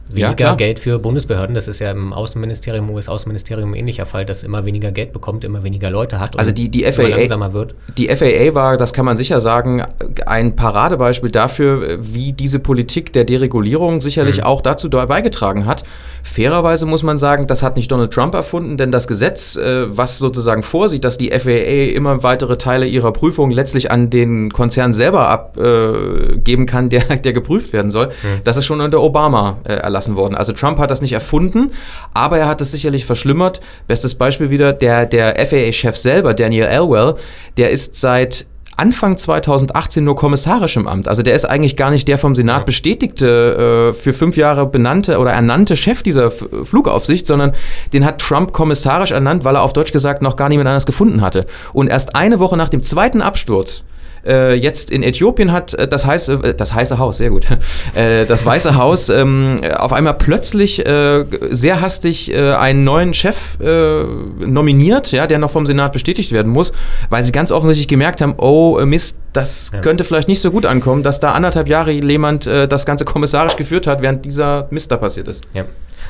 weniger 0.09 0.45
ja, 0.45 0.55
Geld 0.55 0.79
für 0.79 0.99
Bundesbehörden. 0.99 1.55
Das 1.55 1.69
ist 1.69 1.79
ja 1.79 1.91
im 1.91 2.13
Außenministerium, 2.13 2.91
US-Außenministerium 2.91 3.75
ähnlicher 3.75 4.07
Fall, 4.07 4.25
dass 4.25 4.45
immer 4.45 4.65
weniger 4.65 4.91
Geld 4.91 5.13
bekommt, 5.13 5.45
immer 5.45 5.63
weniger 5.63 5.91
Leute 5.91 6.19
hat 6.19 6.39
also 6.39 6.53
die, 6.53 6.71
die 6.71 6.85
FAA, 6.85 7.09
langsamer 7.09 7.53
wird. 7.53 7.75
Die 7.97 8.09
FAA 8.09 8.55
war, 8.55 8.77
das 8.77 8.93
kann 8.93 9.05
man 9.05 9.17
sicher 9.17 9.41
sagen, 9.41 9.85
ein 10.27 10.57
Paradebeispiel 10.57 11.31
dafür, 11.31 11.99
wie 12.01 12.33
diese 12.33 12.59
Politik 12.59 13.13
der 13.13 13.25
Deregulierung 13.25 14.01
sicherlich 14.01 14.39
mhm. 14.39 14.45
auch 14.45 14.61
dazu 14.61 14.89
beigetragen 14.89 15.67
hat. 15.67 15.85
Fairerweise 16.23 16.87
muss 16.87 17.03
man 17.03 17.19
sagen, 17.19 17.47
das 17.47 17.63
hat 17.63 17.77
nicht 17.77 17.91
Donald 17.91 18.13
Trump 18.13 18.35
erfunden, 18.35 18.77
denn 18.77 18.91
das 18.91 19.07
Gesetz, 19.07 19.57
äh, 19.57 19.85
was 19.89 20.19
sozusagen 20.19 20.63
vorsieht, 20.63 21.05
dass 21.05 21.19
die 21.19 21.31
FAA 21.31 21.95
immer 21.95 22.23
weitere 22.23 22.57
Teile 22.57 22.87
ihrer 22.87 23.13
Prüfung 23.13 23.51
letztlich 23.51 23.91
an 23.91 24.11
den 24.11 24.53
Konzern 24.53 24.93
selber 24.95 25.29
abgeben 25.29 26.63
äh, 26.63 26.67
kann, 26.67 26.89
der, 26.89 27.05
der 27.05 27.33
geprüft 27.33 27.73
werden 27.73 27.91
soll, 27.91 28.07
mhm. 28.07 28.41
das 28.45 28.57
ist 28.57 28.67
schon 28.67 28.81
unter 28.81 29.01
Obama 29.01 29.59
äh, 29.65 29.75
erlassen 29.75 29.98
erlassen 29.99 30.17
worden. 30.17 30.35
Also 30.35 30.53
Trump 30.53 30.79
hat 30.79 30.91
das 30.91 31.03
nicht 31.03 31.13
erfunden, 31.13 31.73
aber 32.15 32.39
er 32.39 32.49
hat 32.49 32.61
es 32.61 32.71
sicherlich 32.71 33.05
verschlimmert. 33.05 33.61
Bestes 33.87 34.15
Beispiel 34.15 34.51
wieder, 34.51 34.73
der, 34.73 35.07
der 35.07 35.35
FAA-Chef 35.47 35.97
selber, 35.97 36.35
Daniel 36.35 36.67
Elwell, 36.67 37.17
der 37.57 37.71
ist 37.71 37.97
seit 37.97 38.47
Anfang 38.77 39.19
2018 39.19 40.05
nur 40.05 40.15
kommissarisch 40.15 40.77
im 40.77 40.87
Amt. 40.87 41.09
Also 41.09 41.23
der 41.23 41.35
ist 41.35 41.45
eigentlich 41.45 41.75
gar 41.75 41.91
nicht 41.91 42.07
der 42.07 42.17
vom 42.17 42.37
Senat 42.37 42.65
bestätigte, 42.65 43.91
äh, 43.91 43.95
für 43.95 44.13
fünf 44.13 44.37
Jahre 44.37 44.67
benannte 44.67 45.19
oder 45.19 45.33
ernannte 45.33 45.77
Chef 45.77 46.05
dieser 46.05 46.27
F 46.27 46.45
Flugaufsicht, 46.63 47.27
sondern 47.27 47.55
den 47.93 48.05
hat 48.05 48.21
Trump 48.21 48.53
kommissarisch 48.53 49.11
ernannt, 49.11 49.45
weil 49.45 49.57
er 49.57 49.63
auf 49.63 49.73
Deutsch 49.73 49.93
gesagt 49.93 50.23
noch 50.23 50.37
gar 50.37 50.49
niemand 50.49 50.69
anders 50.69 50.87
gefunden 50.87 51.23
hatte. 51.23 51.47
Und 51.73 51.89
erst 51.89 52.15
eine 52.15 52.39
Woche 52.39 52.57
nach 52.57 52.69
dem 52.69 52.85
zweiten 52.85 53.21
Absturz 53.21 53.83
äh, 54.29 54.55
jetzt 54.55 54.91
in 54.91 55.03
Äthiopien 55.03 55.53
hat 55.53 55.75
äh, 55.75 55.89
das 55.89 56.07
heiße, 56.07 56.41
äh, 56.43 56.55
das 56.55 56.75
heiße 56.75 56.99
Haus, 56.99 57.19
sehr 57.19 57.31
gut, 57.31 57.47
äh, 57.95 58.27
das 58.27 58.45
Weiße 58.45 58.77
Haus 58.77 59.09
ähm, 59.09 59.61
auf 59.77 59.93
einmal 59.93 60.15
plötzlich 60.15 60.85
äh, 60.85 61.25
sehr 61.51 61.81
hastig 61.81 62.33
äh, 62.33 62.53
einen 62.53 62.85
neuen 62.85 63.15
Chef 63.15 63.59
nominiert, 63.59 65.13
ja, 65.13 65.27
der 65.27 65.39
noch 65.39 65.51
vom 65.51 65.67
Senat 65.67 65.93
bestätigt 65.93 66.33
werden 66.33 66.53
muss, 66.53 66.73
weil 67.09 67.23
sie 67.23 67.33
ganz 67.33 67.51
offensichtlich 67.51 67.89
gemerkt 67.89 68.21
haben, 68.21 68.35
oh 68.37 68.79
Mist, 68.85 69.19
das 69.33 69.71
ja. 69.73 69.81
könnte 69.81 70.05
vielleicht 70.05 70.29
nicht 70.29 70.41
so 70.41 70.51
gut 70.51 70.67
ankommen, 70.67 71.03
dass 71.03 71.21
da 71.21 71.33
anderthalb 71.33 71.69
Jahre 71.69 71.91
jemand 71.91 72.47
das 72.47 72.87
Ganze 72.87 73.05
kommissarisch 73.05 73.57
geführt 73.57 73.87
hat, 73.87 74.03
während 74.03 74.25
dieser 74.25 74.69
Mist 74.71 74.91
da 74.91 74.97
passiert 74.97 75.29
ist. 75.29 75.45
Ja. 75.55 75.65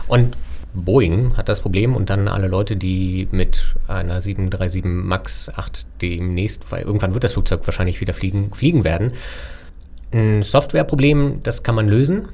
Und 0.08 0.36
Boeing 0.74 1.36
hat 1.36 1.48
das 1.48 1.60
Problem 1.60 1.96
und 1.96 2.10
dann 2.10 2.28
alle 2.28 2.48
Leute, 2.48 2.76
die 2.76 3.28
mit 3.30 3.74
einer 3.86 4.20
737 4.20 4.84
MAX 4.84 5.48
8 5.54 5.86
demnächst, 6.02 6.70
weil 6.70 6.82
irgendwann 6.82 7.14
wird 7.14 7.24
das 7.24 7.32
Flugzeug 7.32 7.60
wahrscheinlich 7.64 8.00
wieder 8.00 8.14
fliegen, 8.14 8.52
fliegen 8.52 8.84
werden. 8.84 9.12
Ein 10.12 10.42
Softwareproblem, 10.42 11.40
das 11.42 11.62
kann 11.62 11.74
man 11.74 11.88
lösen. 11.88 12.28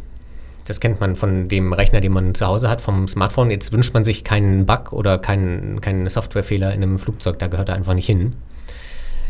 Das 0.66 0.80
kennt 0.80 1.00
man 1.00 1.14
von 1.14 1.48
dem 1.48 1.72
Rechner, 1.72 2.00
den 2.00 2.12
man 2.12 2.34
zu 2.34 2.46
Hause 2.46 2.70
hat, 2.70 2.80
vom 2.80 3.06
Smartphone. 3.06 3.50
Jetzt 3.50 3.72
wünscht 3.72 3.92
man 3.92 4.02
sich 4.02 4.24
keinen 4.24 4.64
Bug 4.64 4.92
oder 4.92 5.18
keinen, 5.18 5.80
keinen 5.80 6.08
Softwarefehler 6.08 6.72
in 6.72 6.82
einem 6.82 6.98
Flugzeug, 6.98 7.38
da 7.38 7.48
gehört 7.48 7.68
er 7.68 7.74
einfach 7.74 7.94
nicht 7.94 8.06
hin. 8.06 8.32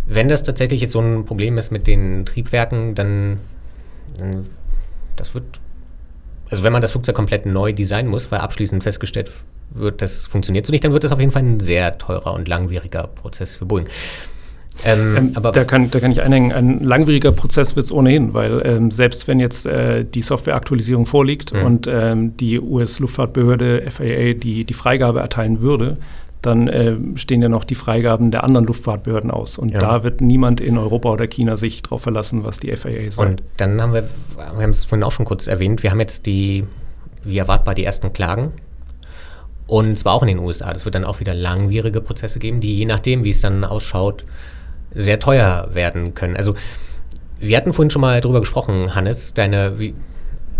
Wenn 0.06 0.28
das 0.28 0.42
tatsächlich 0.42 0.82
jetzt 0.82 0.92
so 0.92 1.00
ein 1.00 1.24
Problem 1.24 1.58
ist 1.58 1.72
mit 1.72 1.86
den 1.86 2.24
Triebwerken, 2.26 2.94
dann, 2.94 3.38
dann 4.18 4.46
das 5.16 5.34
wird 5.34 5.60
also 6.50 6.62
wenn 6.62 6.72
man 6.72 6.82
das 6.82 6.92
Flugzeug 6.92 7.14
komplett 7.14 7.46
neu 7.46 7.72
designen 7.72 8.10
muss, 8.10 8.30
weil 8.30 8.40
abschließend 8.40 8.82
festgestellt 8.82 9.30
wird, 9.70 10.02
das 10.02 10.26
funktioniert 10.26 10.66
so 10.66 10.72
nicht, 10.72 10.84
dann 10.84 10.92
wird 10.92 11.04
das 11.04 11.12
auf 11.12 11.20
jeden 11.20 11.32
Fall 11.32 11.42
ein 11.42 11.60
sehr 11.60 11.98
teurer 11.98 12.34
und 12.34 12.48
langwieriger 12.48 13.06
Prozess 13.06 13.56
für 13.56 13.66
Boeing. 13.66 13.88
Ähm, 14.84 15.16
ähm, 15.16 15.30
aber 15.34 15.52
da, 15.52 15.64
kann, 15.64 15.90
da 15.90 16.00
kann 16.00 16.10
ich 16.10 16.20
einhängen, 16.20 16.52
ein 16.52 16.80
langwieriger 16.80 17.32
Prozess 17.32 17.76
wird 17.76 17.86
es 17.86 17.92
ohnehin, 17.92 18.34
weil 18.34 18.60
ähm, 18.64 18.90
selbst 18.90 19.28
wenn 19.28 19.38
jetzt 19.38 19.66
äh, 19.66 20.04
die 20.04 20.20
Softwareaktualisierung 20.20 21.06
vorliegt 21.06 21.54
mhm. 21.54 21.62
und 21.62 21.86
ähm, 21.86 22.36
die 22.36 22.58
US-Luftfahrtbehörde 22.58 23.88
FAA 23.90 24.34
die, 24.34 24.64
die 24.64 24.74
Freigabe 24.74 25.20
erteilen 25.20 25.60
würde, 25.60 25.98
dann 26.46 26.68
äh, 26.68 26.96
stehen 27.16 27.42
ja 27.42 27.48
noch 27.48 27.64
die 27.64 27.74
Freigaben 27.74 28.30
der 28.30 28.44
anderen 28.44 28.66
Luftfahrtbehörden 28.66 29.30
aus. 29.30 29.58
Und 29.58 29.72
ja. 29.72 29.78
da 29.78 30.02
wird 30.04 30.20
niemand 30.20 30.60
in 30.60 30.78
Europa 30.78 31.10
oder 31.10 31.26
China 31.26 31.56
sich 31.56 31.82
darauf 31.82 32.02
verlassen, 32.02 32.44
was 32.44 32.60
die 32.60 32.74
FAA 32.74 33.10
sagt. 33.10 33.18
Und 33.18 33.42
dann 33.56 33.80
haben 33.80 33.92
wir, 33.92 34.08
wir 34.36 34.62
haben 34.62 34.70
es 34.70 34.84
vorhin 34.84 35.04
auch 35.04 35.12
schon 35.12 35.26
kurz 35.26 35.46
erwähnt, 35.46 35.82
wir 35.82 35.90
haben 35.90 36.00
jetzt 36.00 36.26
die, 36.26 36.64
wie 37.22 37.38
erwartbar, 37.38 37.74
die 37.74 37.84
ersten 37.84 38.12
Klagen. 38.12 38.52
Und 39.66 39.98
zwar 39.98 40.12
auch 40.12 40.22
in 40.22 40.28
den 40.28 40.38
USA. 40.38 40.72
Das 40.72 40.84
wird 40.84 40.94
dann 40.94 41.04
auch 41.04 41.20
wieder 41.20 41.34
langwierige 41.34 42.00
Prozesse 42.00 42.38
geben, 42.38 42.60
die 42.60 42.76
je 42.76 42.84
nachdem, 42.84 43.24
wie 43.24 43.30
es 43.30 43.40
dann 43.40 43.64
ausschaut, 43.64 44.24
sehr 44.94 45.18
teuer 45.18 45.70
werden 45.72 46.14
können. 46.14 46.36
Also 46.36 46.54
wir 47.40 47.56
hatten 47.56 47.72
vorhin 47.72 47.90
schon 47.90 48.02
mal 48.02 48.20
darüber 48.20 48.40
gesprochen, 48.40 48.94
Hannes, 48.94 49.34
deine, 49.34 49.78
wie, 49.78 49.94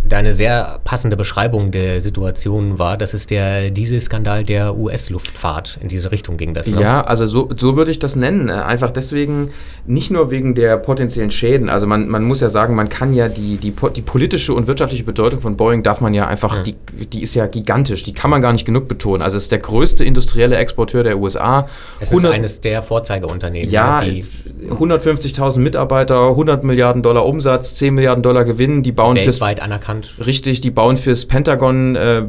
deine 0.09 0.33
sehr 0.33 0.81
passende 0.85 1.17
Beschreibung 1.17 1.71
der 1.71 2.01
Situation 2.01 2.79
war, 2.79 2.97
dass 2.97 3.15
es 3.15 3.27
der 3.27 3.71
Dieselskandal 3.71 4.45
der 4.45 4.77
US-Luftfahrt 4.77 5.79
in 5.81 5.89
diese 5.89 6.13
Richtung 6.13 6.37
ging. 6.37 6.55
Das, 6.55 6.69
ne? 6.69 6.81
Ja, 6.81 7.03
also 7.03 7.27
so, 7.27 7.49
so 7.55 7.77
würde 7.77 7.91
ich 7.91 7.99
das 7.99 8.15
nennen. 8.15 8.49
Äh, 8.49 8.53
einfach 8.53 8.91
deswegen, 8.91 9.51
nicht 9.87 10.11
nur 10.11 10.31
wegen 10.31 10.55
der 10.55 10.77
potenziellen 10.77 11.31
Schäden. 11.31 11.71
Also 11.71 11.87
man, 11.87 12.09
man 12.09 12.25
muss 12.25 12.41
ja 12.41 12.49
sagen, 12.49 12.75
man 12.75 12.89
kann 12.89 13.15
ja 13.15 13.29
die, 13.29 13.57
die, 13.57 13.73
die 13.73 14.03
politische 14.03 14.53
und 14.53 14.67
wirtschaftliche 14.67 15.05
Bedeutung 15.05 15.41
von 15.41 15.57
Boeing 15.57 15.83
darf 15.83 16.01
man 16.01 16.13
ja 16.13 16.27
einfach, 16.27 16.61
mhm. 16.61 16.65
die, 16.65 17.07
die 17.07 17.23
ist 17.23 17.35
ja 17.35 17.47
gigantisch, 17.47 18.03
die 18.03 18.13
kann 18.13 18.31
man 18.31 18.43
gar 18.43 18.53
nicht 18.53 18.67
genug 18.67 18.89
betonen. 18.89 19.23
Also 19.23 19.37
es 19.39 19.45
ist 19.45 19.53
der 19.53 19.61
größte 19.61 20.05
industrielle 20.05 20.57
Exporteur 20.57 21.03
der 21.03 21.19
USA. 21.19 21.69
Es 21.99 22.11
100, 22.11 22.31
ist 22.31 22.35
eines 22.37 22.61
der 22.61 22.83
Vorzeigeunternehmen. 22.83 23.71
Ja, 23.71 24.01
150.000 24.01 25.59
Mitarbeiter, 25.61 26.29
100 26.29 26.63
Milliarden 26.65 27.03
Dollar 27.03 27.27
Umsatz, 27.27 27.75
10 27.77 27.95
Milliarden 27.95 28.23
Dollar 28.23 28.45
Gewinn, 28.45 28.83
die 28.83 28.93
bauen 28.93 29.17
weltweit 29.17 29.61
anerkannt 29.61 29.94
bekannt. 29.95 30.27
Richtig, 30.27 30.61
die 30.61 30.71
bauen 30.71 30.97
fürs 30.97 31.27
Pentagon 31.27 31.97
äh, 31.97 32.25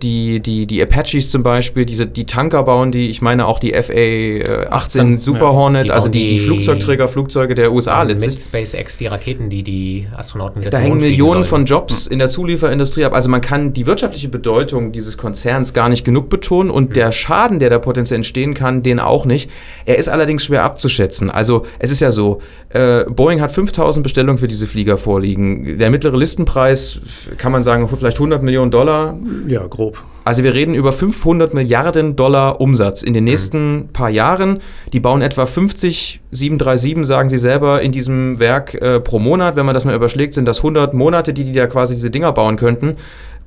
die, 0.00 0.40
die, 0.40 0.66
die 0.66 0.82
Apaches 0.82 1.30
zum 1.30 1.42
Beispiel, 1.42 1.84
diese, 1.84 2.06
die 2.06 2.26
Tanker 2.26 2.62
bauen 2.64 2.92
die, 2.92 3.10
ich 3.10 3.22
meine 3.22 3.46
auch 3.46 3.58
die 3.58 3.72
FA 3.72 3.92
äh, 3.92 4.66
18 4.68 5.18
Super 5.18 5.52
Hornet, 5.52 5.84
die 5.84 5.90
also 5.90 6.08
die, 6.08 6.28
die, 6.28 6.38
Flugzeugträger, 6.40 7.08
Flugzeuge 7.08 7.54
der 7.54 7.72
USA 7.72 8.02
letztlich. 8.02 8.30
Mit 8.30 8.40
SpaceX 8.40 8.96
die 8.96 9.06
Raketen, 9.06 9.50
die 9.50 9.62
die 9.62 10.06
Astronauten 10.16 10.60
wieder 10.60 10.70
Da 10.70 10.78
hängen 10.78 11.00
Millionen 11.00 11.44
von 11.44 11.64
Jobs 11.64 12.06
in 12.06 12.18
der 12.18 12.28
Zulieferindustrie 12.28 13.04
ab. 13.04 13.14
Also 13.14 13.28
man 13.28 13.40
kann 13.40 13.72
die 13.72 13.86
wirtschaftliche 13.86 14.28
Bedeutung 14.28 14.92
dieses 14.92 15.16
Konzerns 15.16 15.72
gar 15.74 15.88
nicht 15.88 16.04
genug 16.04 16.28
betonen 16.28 16.70
und 16.70 16.90
mhm. 16.90 16.94
der 16.94 17.12
Schaden, 17.12 17.58
der 17.58 17.70
da 17.70 17.78
potenziell 17.78 18.16
entstehen 18.16 18.54
kann, 18.54 18.82
den 18.82 19.00
auch 19.00 19.24
nicht. 19.24 19.50
Er 19.84 19.98
ist 19.98 20.08
allerdings 20.08 20.44
schwer 20.44 20.64
abzuschätzen. 20.64 21.30
Also 21.30 21.64
es 21.78 21.90
ist 21.90 22.00
ja 22.00 22.10
so, 22.10 22.40
äh, 22.70 23.04
Boeing 23.04 23.40
hat 23.40 23.52
5000 23.52 24.02
Bestellungen 24.02 24.38
für 24.38 24.48
diese 24.48 24.66
Flieger 24.66 24.96
vorliegen. 24.98 25.78
Der 25.78 25.90
mittlere 25.90 26.16
Listenpreis 26.16 27.00
kann 27.36 27.52
man 27.52 27.62
sagen, 27.62 27.88
vielleicht 27.88 28.18
100 28.18 28.42
Millionen 28.42 28.70
Dollar. 28.70 29.16
Ja, 29.48 29.66
grob. 29.66 30.02
Also 30.24 30.44
wir 30.44 30.54
reden 30.54 30.74
über 30.74 30.92
500 30.92 31.54
Milliarden 31.54 32.14
Dollar 32.14 32.60
Umsatz 32.60 33.02
in 33.02 33.14
den 33.14 33.24
nächsten 33.24 33.74
mhm. 33.74 33.88
paar 33.88 34.10
Jahren. 34.10 34.60
Die 34.92 35.00
bauen 35.00 35.22
etwa 35.22 35.46
50 35.46 36.20
737, 36.30 37.06
sagen 37.06 37.28
sie 37.28 37.38
selber, 37.38 37.80
in 37.82 37.90
diesem 37.90 38.38
Werk 38.38 38.74
äh, 38.74 39.00
pro 39.00 39.18
Monat. 39.18 39.56
Wenn 39.56 39.66
man 39.66 39.74
das 39.74 39.84
mal 39.84 39.94
überschlägt, 39.94 40.34
sind 40.34 40.46
das 40.46 40.58
100 40.58 40.94
Monate, 40.94 41.32
die 41.32 41.44
die 41.44 41.52
da 41.52 41.66
quasi 41.66 41.94
diese 41.94 42.10
Dinger 42.10 42.32
bauen 42.32 42.56
könnten. 42.56 42.96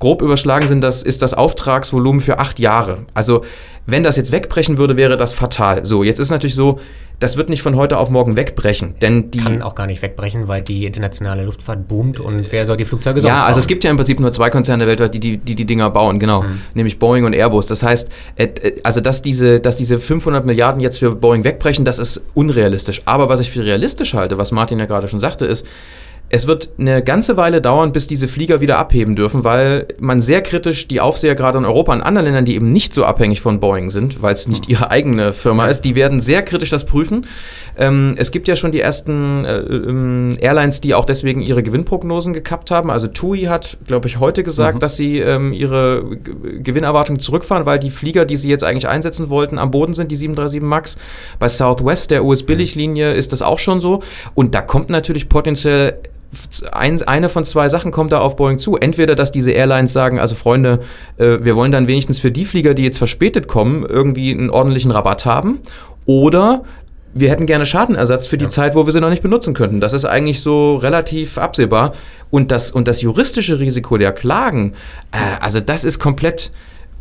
Grob 0.03 0.21
überschlagen 0.21 0.67
sind 0.67 0.81
das, 0.81 1.01
ist 1.01 1.21
das 1.21 1.33
Auftragsvolumen 1.33 2.19
für 2.19 2.37
acht 2.37 2.59
Jahre. 2.59 3.05
Also 3.13 3.45
wenn 3.85 4.03
das 4.03 4.17
jetzt 4.17 4.33
wegbrechen 4.33 4.77
würde, 4.77 4.97
wäre 4.97 5.15
das 5.15 5.31
fatal. 5.31 5.85
So, 5.85 6.03
jetzt 6.03 6.19
ist 6.19 6.29
natürlich 6.29 6.55
so, 6.55 6.81
das 7.19 7.37
wird 7.37 7.47
nicht 7.47 7.61
von 7.61 7.77
heute 7.77 7.97
auf 7.97 8.09
morgen 8.09 8.35
wegbrechen. 8.35 8.95
Denn 9.01 9.31
die 9.31 9.37
kann 9.37 9.61
auch 9.61 9.75
gar 9.75 9.87
nicht 9.87 10.01
wegbrechen, 10.01 10.49
weil 10.49 10.61
die 10.61 10.85
internationale 10.85 11.45
Luftfahrt 11.45 11.87
boomt 11.87 12.19
und 12.19 12.51
wer 12.51 12.65
soll 12.65 12.75
die 12.75 12.83
Flugzeuge 12.83 13.21
sonst 13.21 13.39
Ja, 13.39 13.45
also 13.45 13.61
es 13.61 13.67
gibt 13.67 13.85
ja 13.85 13.91
im 13.91 13.95
Prinzip 13.95 14.19
nur 14.19 14.33
zwei 14.33 14.49
Konzerne 14.49 14.87
weltweit, 14.87 15.13
die 15.13 15.21
die, 15.21 15.37
die, 15.37 15.55
die 15.55 15.65
Dinger 15.65 15.89
bauen, 15.89 16.19
genau. 16.19 16.41
Mhm. 16.41 16.59
Nämlich 16.73 16.99
Boeing 16.99 17.23
und 17.23 17.33
Airbus. 17.33 17.67
Das 17.67 17.81
heißt, 17.81 18.09
äh, 18.35 18.43
äh, 18.43 18.81
also 18.83 18.99
dass 18.99 19.21
diese, 19.21 19.61
dass 19.61 19.77
diese 19.77 19.99
500 19.99 20.45
Milliarden 20.45 20.81
jetzt 20.81 20.99
für 20.99 21.15
Boeing 21.15 21.45
wegbrechen, 21.45 21.85
das 21.85 21.97
ist 21.97 22.21
unrealistisch. 22.33 23.03
Aber 23.05 23.29
was 23.29 23.39
ich 23.39 23.51
für 23.51 23.63
realistisch 23.63 24.15
halte, 24.15 24.37
was 24.37 24.51
Martin 24.51 24.79
ja 24.79 24.85
gerade 24.85 25.07
schon 25.07 25.21
sagte, 25.21 25.45
ist, 25.45 25.65
es 26.33 26.47
wird 26.47 26.69
eine 26.79 27.03
ganze 27.03 27.37
Weile 27.37 27.61
dauern, 27.61 27.93
bis 27.93 28.07
diese 28.07 28.27
Flieger 28.27 28.59
wieder 28.59 28.79
abheben 28.79 29.15
dürfen, 29.15 29.43
weil 29.43 29.85
man 29.99 30.19
sehr 30.19 30.41
kritisch 30.41 30.87
die 30.87 30.99
Aufseher 30.99 31.35
gerade 31.35 31.59
in 31.59 31.65
Europa 31.65 31.93
und 31.93 32.01
anderen 32.01 32.25
Ländern, 32.25 32.45
die 32.45 32.55
eben 32.55 32.73
nicht 32.73 32.95
so 32.95 33.05
abhängig 33.05 33.39
von 33.39 33.59
Boeing 33.59 33.91
sind, 33.91 34.23
weil 34.23 34.33
es 34.33 34.47
nicht 34.47 34.67
ihre 34.67 34.89
eigene 34.89 35.33
Firma 35.33 35.67
ist, 35.67 35.81
die 35.81 35.93
werden 35.93 36.19
sehr 36.19 36.41
kritisch 36.41 36.71
das 36.71 36.85
prüfen. 36.85 37.27
Ähm, 37.77 38.15
es 38.17 38.31
gibt 38.31 38.47
ja 38.47 38.55
schon 38.55 38.71
die 38.71 38.79
ersten 38.79 39.45
äh, 39.45 39.57
ähm, 39.59 40.35
Airlines, 40.41 40.81
die 40.81 40.95
auch 40.95 41.05
deswegen 41.05 41.39
ihre 41.39 41.61
Gewinnprognosen 41.61 42.33
gekappt 42.33 42.71
haben. 42.71 42.89
Also 42.89 43.05
TUI 43.05 43.43
hat, 43.43 43.77
glaube 43.85 44.07
ich, 44.07 44.19
heute 44.19 44.41
gesagt, 44.41 44.77
mhm. 44.77 44.79
dass 44.79 44.95
sie 44.95 45.19
ähm, 45.19 45.53
ihre 45.53 46.03
G 46.15 46.73
Gewinnerwartungen 46.73 47.19
zurückfahren, 47.19 47.67
weil 47.67 47.77
die 47.77 47.91
Flieger, 47.91 48.25
die 48.25 48.37
sie 48.37 48.49
jetzt 48.49 48.63
eigentlich 48.63 48.87
einsetzen 48.87 49.29
wollten, 49.29 49.59
am 49.59 49.69
Boden 49.69 49.93
sind, 49.93 50.11
die 50.11 50.15
737 50.15 50.67
MAX. 50.67 50.97
Bei 51.37 51.47
Southwest, 51.47 52.09
der 52.09 52.25
US-Billiglinie, 52.25 53.13
ist 53.13 53.31
das 53.31 53.43
auch 53.43 53.59
schon 53.59 53.79
so. 53.79 54.01
Und 54.33 54.55
da 54.55 54.61
kommt 54.61 54.89
natürlich 54.89 55.29
potenziell 55.29 55.99
ein, 56.71 57.01
eine 57.03 57.29
von 57.29 57.45
zwei 57.45 57.69
Sachen 57.69 57.91
kommt 57.91 58.11
da 58.11 58.19
auf 58.19 58.35
Boeing 58.35 58.59
zu. 58.59 58.77
Entweder, 58.77 59.15
dass 59.15 59.31
diese 59.31 59.51
Airlines 59.51 59.93
sagen, 59.93 60.19
also 60.19 60.35
Freunde, 60.35 60.81
äh, 61.17 61.39
wir 61.41 61.55
wollen 61.55 61.71
dann 61.71 61.87
wenigstens 61.87 62.19
für 62.19 62.31
die 62.31 62.45
Flieger, 62.45 62.73
die 62.73 62.83
jetzt 62.83 62.97
verspätet 62.97 63.47
kommen, 63.47 63.85
irgendwie 63.87 64.31
einen 64.31 64.49
ordentlichen 64.49 64.91
Rabatt 64.91 65.25
haben. 65.25 65.59
Oder 66.05 66.63
wir 67.13 67.29
hätten 67.29 67.45
gerne 67.45 67.65
Schadenersatz 67.65 68.25
für 68.25 68.37
die 68.37 68.45
ja. 68.45 68.49
Zeit, 68.49 68.75
wo 68.75 68.85
wir 68.85 68.93
sie 68.93 68.99
noch 68.99 69.09
nicht 69.09 69.21
benutzen 69.21 69.53
könnten. 69.53 69.79
Das 69.79 69.93
ist 69.93 70.05
eigentlich 70.05 70.41
so 70.41 70.75
relativ 70.75 71.37
absehbar. 71.37 71.93
Und 72.31 72.51
das, 72.51 72.71
und 72.71 72.87
das 72.87 73.01
juristische 73.01 73.59
Risiko 73.59 73.97
der 73.97 74.11
Klagen, 74.11 74.73
äh, 75.11 75.17
also 75.39 75.59
das 75.59 75.83
ist 75.83 75.99
komplett 75.99 76.51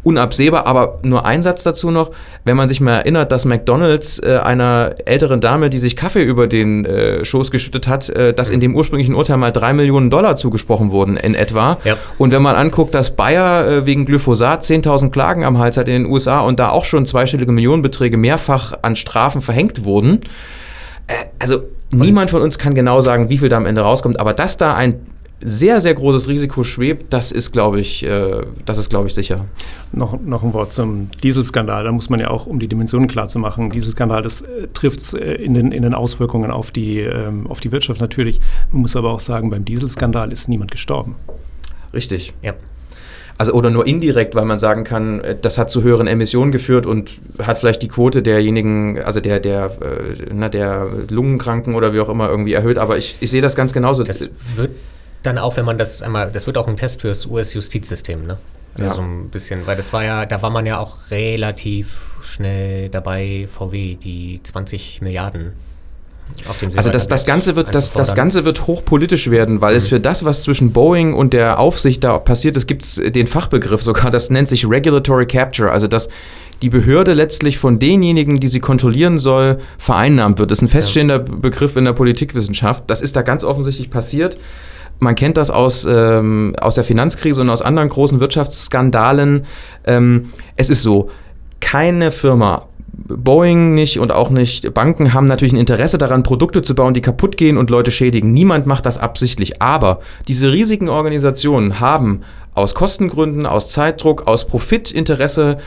unabsehbar, 0.03 0.67
aber 0.67 0.99
nur 1.03 1.25
ein 1.25 1.43
Satz 1.43 1.63
dazu 1.63 1.91
noch, 1.91 2.11
wenn 2.45 2.57
man 2.57 2.69
sich 2.69 2.81
mal 2.81 2.95
erinnert, 2.95 3.31
dass 3.31 3.45
McDonalds 3.45 4.19
äh, 4.19 4.39
einer 4.43 4.95
älteren 5.05 5.41
Dame, 5.41 5.71
die 5.71 5.79
sich 5.79 5.97
Kaffee 5.97 6.23
über 6.23 6.49
den 6.49 6.85
äh, 6.85 7.25
Schoß 7.25 7.51
geschüttet 7.51 7.87
hat, 7.87 8.09
äh, 8.09 8.35
dass 8.35 8.51
in 8.51 8.61
dem 8.61 8.75
ursprünglichen 8.75 9.15
Urteil 9.15 9.37
mal 9.37 9.53
drei 9.53 9.73
Millionen 9.73 10.11
Dollar 10.11 10.37
zugesprochen 10.37 10.91
wurden 10.91 11.17
in 11.17 11.35
etwa. 11.35 11.79
Ja. 11.85 11.97
Und 12.19 12.33
wenn 12.33 12.43
man 12.43 12.57
anguckt, 12.57 12.95
dass 12.95 13.15
Bayer 13.15 13.67
äh, 13.69 13.87
wegen 13.87 14.05
Glyphosat 14.05 14.65
10.000 14.65 15.11
Klagen 15.11 15.45
am 15.45 15.59
Hals 15.59 15.77
hat 15.77 15.87
in 15.87 16.03
den 16.03 16.13
USA 16.13 16.41
und 16.41 16.59
da 16.59 16.71
auch 16.71 16.85
schon 16.85 17.07
zweistellige 17.07 17.53
Millionenbeträge 17.53 18.17
mehrfach 18.17 18.73
an 18.83 18.97
Strafen 18.97 19.41
verhängt 19.41 19.85
wurden, 19.85 20.21
äh, 21.07 21.15
also 21.39 21.63
niemand 21.93 22.31
von 22.31 22.43
uns 22.43 22.59
kann 22.59 22.75
genau 22.75 23.01
sagen, 23.01 23.29
wie 23.29 23.39
viel 23.39 23.49
da 23.49 23.57
am 23.57 23.67
Ende 23.67 23.83
rauskommt, 23.83 24.19
aber 24.19 24.33
dass 24.33 24.57
da 24.57 24.75
ein 24.75 25.07
sehr, 25.45 25.81
sehr 25.81 25.95
großes 25.95 26.29
Risiko 26.29 26.65
schwebt, 26.65 27.13
das 27.13 27.33
ist, 27.33 27.53
glaube 27.53 27.81
ich, 27.81 28.05
äh, 28.05 28.47
das 28.65 28.79
ist, 28.79 28.91
glaube 28.91 29.09
ich, 29.09 29.15
sicher. 29.15 29.47
Noch, 29.93 30.21
noch 30.21 30.43
ein 30.43 30.53
Wort 30.55 30.73
zum 30.73 31.11
Dieselskandal. 31.23 31.85
Da 31.85 31.93
muss 31.93 32.09
man 32.09 32.21
ja 32.21 32.31
auch, 32.31 32.47
um 32.47 32.59
die 32.59 32.69
Dimensionen 32.69 33.09
klar 33.09 33.29
zu 33.29 33.39
machen, 33.39 33.71
Dieselskandal, 33.71 34.23
das 34.23 34.43
äh, 34.43 34.69
trifft 34.73 35.15
äh, 35.15 35.35
in, 35.35 35.55
den, 35.55 35.73
in 35.73 35.83
den 35.83 35.95
Auswirkungen 35.95 36.51
auf 36.51 36.71
die, 36.71 37.01
ähm, 37.01 37.47
auf 37.49 37.61
die 37.61 37.73
Wirtschaft 37.73 38.01
natürlich. 38.01 38.41
Man 38.71 38.83
muss 38.83 38.97
aber 38.97 39.11
auch 39.11 39.21
sagen, 39.21 39.51
beim 39.51 39.65
Dieselskandal 39.65 40.33
ist 40.33 40.49
niemand 40.49 40.71
gestorben. 40.71 41.17
Richtig. 41.93 42.33
Ja. 42.43 42.55
Also 43.39 43.55
oder 43.55 43.71
nur 43.71 43.87
indirekt, 43.87 44.35
weil 44.35 44.45
man 44.45 44.59
sagen 44.59 44.85
kann, 44.85 45.21
äh, 45.21 45.37
das 45.41 45.59
hat 45.59 45.71
zu 45.71 45.83
höheren 45.83 46.07
Emissionen 46.07 46.53
geführt 46.53 46.87
und 46.87 47.19
hat 47.41 47.59
vielleicht 47.59 47.83
die 47.83 47.89
Quote 47.89 48.23
derjenigen, 48.23 49.01
also 49.01 49.21
der, 49.21 49.41
der, 49.41 49.67
äh, 49.81 50.27
na, 50.33 50.49
der 50.49 50.89
Lungenkranken 51.11 51.75
oder 51.75 51.93
wie 51.93 52.01
auch 52.01 52.09
immer 52.09 52.29
irgendwie 52.29 52.53
erhöht. 52.53 52.79
Aber 52.79 52.99
ich, 52.99 53.17
ich 53.21 53.31
sehe 53.31 53.43
das 53.43 53.57
ganz 53.57 53.73
genauso. 53.73 54.05
Das 54.05 54.31
wird 54.57 54.71
dann 55.23 55.39
auch, 55.39 55.57
wenn 55.57 55.65
man 55.65 55.79
das 55.79 56.03
einmal, 56.03 56.31
das 56.31 56.47
wird 56.47 56.59
auch 56.59 56.69
ein 56.69 56.77
Test 56.77 57.01
fürs 57.01 57.27
US-Justizsystem, 57.27 58.27
ne? 58.27 58.39
Also 58.75 58.89
ja. 58.89 58.95
so 58.97 59.03
ein 59.03 59.29
bisschen, 59.29 59.67
weil 59.67 59.77
das 59.77 59.93
war 59.93 60.03
ja, 60.03 60.25
da 60.25 60.41
war 60.41 60.51
man 60.51 60.65
ja 60.65 60.79
auch 60.79 61.11
relativ 61.11 62.07
schnell 62.23 62.89
dabei, 62.89 63.47
VW, 63.53 63.97
die 63.97 64.41
20 64.43 65.03
Milliarden 65.03 65.53
auf 66.49 66.59
dem 66.59 66.71
also 66.77 66.91
das, 66.91 67.09
das, 67.09 67.25
Ganze 67.25 67.57
wird, 67.57 67.75
das, 67.75 67.93
das 67.93 68.15
Ganze 68.15 68.45
wird 68.45 68.67
hochpolitisch 68.67 69.31
werden, 69.31 69.61
weil 69.61 69.73
mhm. 69.73 69.77
es 69.77 69.87
für 69.89 70.01
das, 70.01 70.25
was 70.25 70.43
zwischen 70.43 70.73
Boeing 70.73 71.15
und 71.15 71.33
der 71.33 71.59
Aufsicht 71.59 72.03
da 72.05 72.19
passiert 72.19 72.57
ist, 72.57 72.67
gibt 72.67 72.85
es 72.85 72.95
den 72.95 73.27
Fachbegriff 73.27 73.83
sogar, 73.83 74.11
das 74.11 74.31
nennt 74.31 74.49
sich 74.49 74.69
Regulatory 74.69 75.27
Capture, 75.27 75.71
also 75.71 75.89
dass 75.89 76.09
die 76.63 76.71
Behörde 76.71 77.13
letztlich 77.13 77.59
von 77.59 77.79
denjenigen, 77.79 78.39
die 78.39 78.49
sie 78.49 78.61
kontrollieren 78.61 79.19
soll, 79.19 79.59
vereinnahmt 79.79 80.39
wird. 80.39 80.51
Das 80.51 80.59
ist 80.59 80.63
ein 80.63 80.69
feststehender 80.69 81.17
ja. 81.17 81.25
Begriff 81.25 81.77
in 81.77 81.85
der 81.85 81.93
Politikwissenschaft. 81.93 82.85
Das 82.87 83.01
ist 83.01 83.17
da 83.17 83.23
ganz 83.23 83.43
offensichtlich 83.43 83.91
passiert. 83.91 84.37
Man 84.99 85.15
kennt 85.15 85.37
das 85.37 85.51
aus, 85.51 85.87
ähm, 85.89 86.55
aus 86.61 86.77
der 86.77 86.85
Finanzkrise 86.85 87.41
und 87.41 87.51
aus 87.51 87.63
anderen 87.63 87.89
großen 87.89 88.21
Wirtschaftsskandalen. 88.21 89.45
Ähm, 89.85 90.31
es 90.57 90.71
ist 90.71 90.83
so, 90.83 91.11
keine 91.61 92.11
Firma, 92.11 92.67
Boeing 92.93 93.75
nicht 93.75 93.99
und 93.99 94.13
auch 94.13 94.31
nicht 94.31 94.75
Banken 94.75 95.15
haben 95.15 95.27
natürlich 95.27 95.53
ein 95.53 95.59
Interesse 95.59 95.99
daran, 95.99 96.23
Produkte 96.23 96.63
zu 96.63 96.75
bauen, 96.75 96.95
die 96.95 97.01
kaputt 97.01 97.37
gehen 97.37 97.57
und 97.57 97.71
Leute 97.71 97.91
schädigen. 97.91 98.33
Niemand 98.33 98.67
macht 98.67 98.87
das 98.87 98.99
absichtlich. 98.99 99.63
Aber 99.63 100.01
diese 100.29 100.53
riesigen 100.53 100.89
Organisationen 100.89 101.81
haben 101.81 102.21
aus 102.55 102.75
Kostengründen, 102.75 103.47
aus 103.47 103.69
Zeitdruck, 103.71 104.27
aus 104.27 104.47
Profitinteresse 104.47 105.59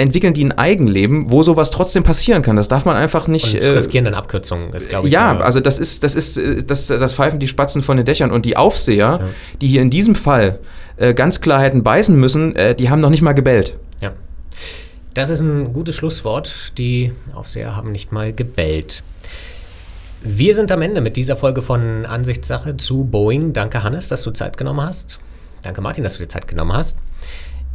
entwickeln 0.00 0.34
die 0.34 0.44
ein 0.44 0.56
Eigenleben, 0.56 1.30
wo 1.30 1.42
sowas 1.42 1.70
trotzdem 1.70 2.02
passieren 2.02 2.42
kann. 2.42 2.56
Das 2.56 2.68
darf 2.68 2.84
man 2.84 2.96
einfach 2.96 3.28
nicht. 3.28 3.54
Und 3.54 3.62
äh, 3.62 3.68
riskieren 3.68 4.06
dann 4.06 4.14
Abkürzungen, 4.14 4.72
ist, 4.72 4.88
glaube 4.88 5.06
ich. 5.06 5.12
Ja, 5.12 5.38
also 5.38 5.60
das 5.60 5.78
ist, 5.78 6.02
das 6.02 6.14
ist, 6.14 6.38
äh, 6.38 6.62
das, 6.62 6.86
das 6.86 7.12
pfeifen 7.12 7.38
die 7.38 7.48
Spatzen 7.48 7.82
von 7.82 7.96
den 7.96 8.06
Dächern. 8.06 8.30
Und 8.30 8.46
die 8.46 8.56
Aufseher, 8.56 8.96
ja. 8.96 9.20
die 9.60 9.68
hier 9.68 9.82
in 9.82 9.90
diesem 9.90 10.14
Fall 10.14 10.58
äh, 10.96 11.14
ganz 11.14 11.40
klar 11.40 11.60
hätten 11.60 11.82
beißen 11.82 12.16
müssen, 12.16 12.54
die 12.78 12.90
haben 12.90 13.00
noch 13.00 13.10
nicht 13.10 13.22
mal 13.22 13.32
gebellt. 13.32 13.76
Ja. 14.00 14.12
Das 15.14 15.30
ist 15.30 15.40
ein 15.40 15.72
gutes 15.72 15.94
Schlusswort. 15.94 16.72
Die 16.78 17.12
Aufseher 17.34 17.76
haben 17.76 17.92
nicht 17.92 18.12
mal 18.12 18.32
gebellt. 18.32 19.02
Wir 20.22 20.54
sind 20.54 20.70
am 20.72 20.82
Ende 20.82 21.00
mit 21.00 21.16
dieser 21.16 21.36
Folge 21.36 21.62
von 21.62 22.04
Ansichtssache 22.06 22.76
zu 22.76 23.04
Boeing. 23.04 23.52
Danke, 23.52 23.82
Hannes, 23.82 24.08
dass 24.08 24.22
du 24.22 24.30
Zeit 24.30 24.56
genommen 24.56 24.82
hast. 24.82 25.18
Danke, 25.62 25.80
Martin, 25.80 26.04
dass 26.04 26.14
du 26.14 26.22
dir 26.22 26.28
Zeit 26.28 26.46
genommen 26.46 26.72
hast. 26.72 26.98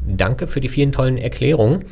Danke 0.06 0.48
für 0.48 0.62
die 0.62 0.70
vielen 0.70 0.92
tollen 0.92 1.18
Erklärungen. 1.18 1.86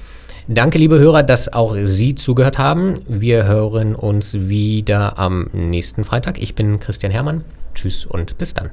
Danke, 0.49 0.77
liebe 0.77 0.99
Hörer, 0.99 1.23
dass 1.23 1.53
auch 1.53 1.73
Sie 1.84 2.15
zugehört 2.15 2.58
haben. 2.58 3.01
Wir 3.08 3.45
hören 3.45 3.95
uns 3.95 4.34
wieder 4.34 5.17
am 5.17 5.47
nächsten 5.53 6.03
Freitag. 6.03 6.41
Ich 6.41 6.53
bin 6.53 6.82
Christian 6.82 7.13
Hermann. 7.13 7.45
Tschüss 7.73 8.06
und 8.06 8.38
bis 8.38 8.53
dann. 8.53 8.71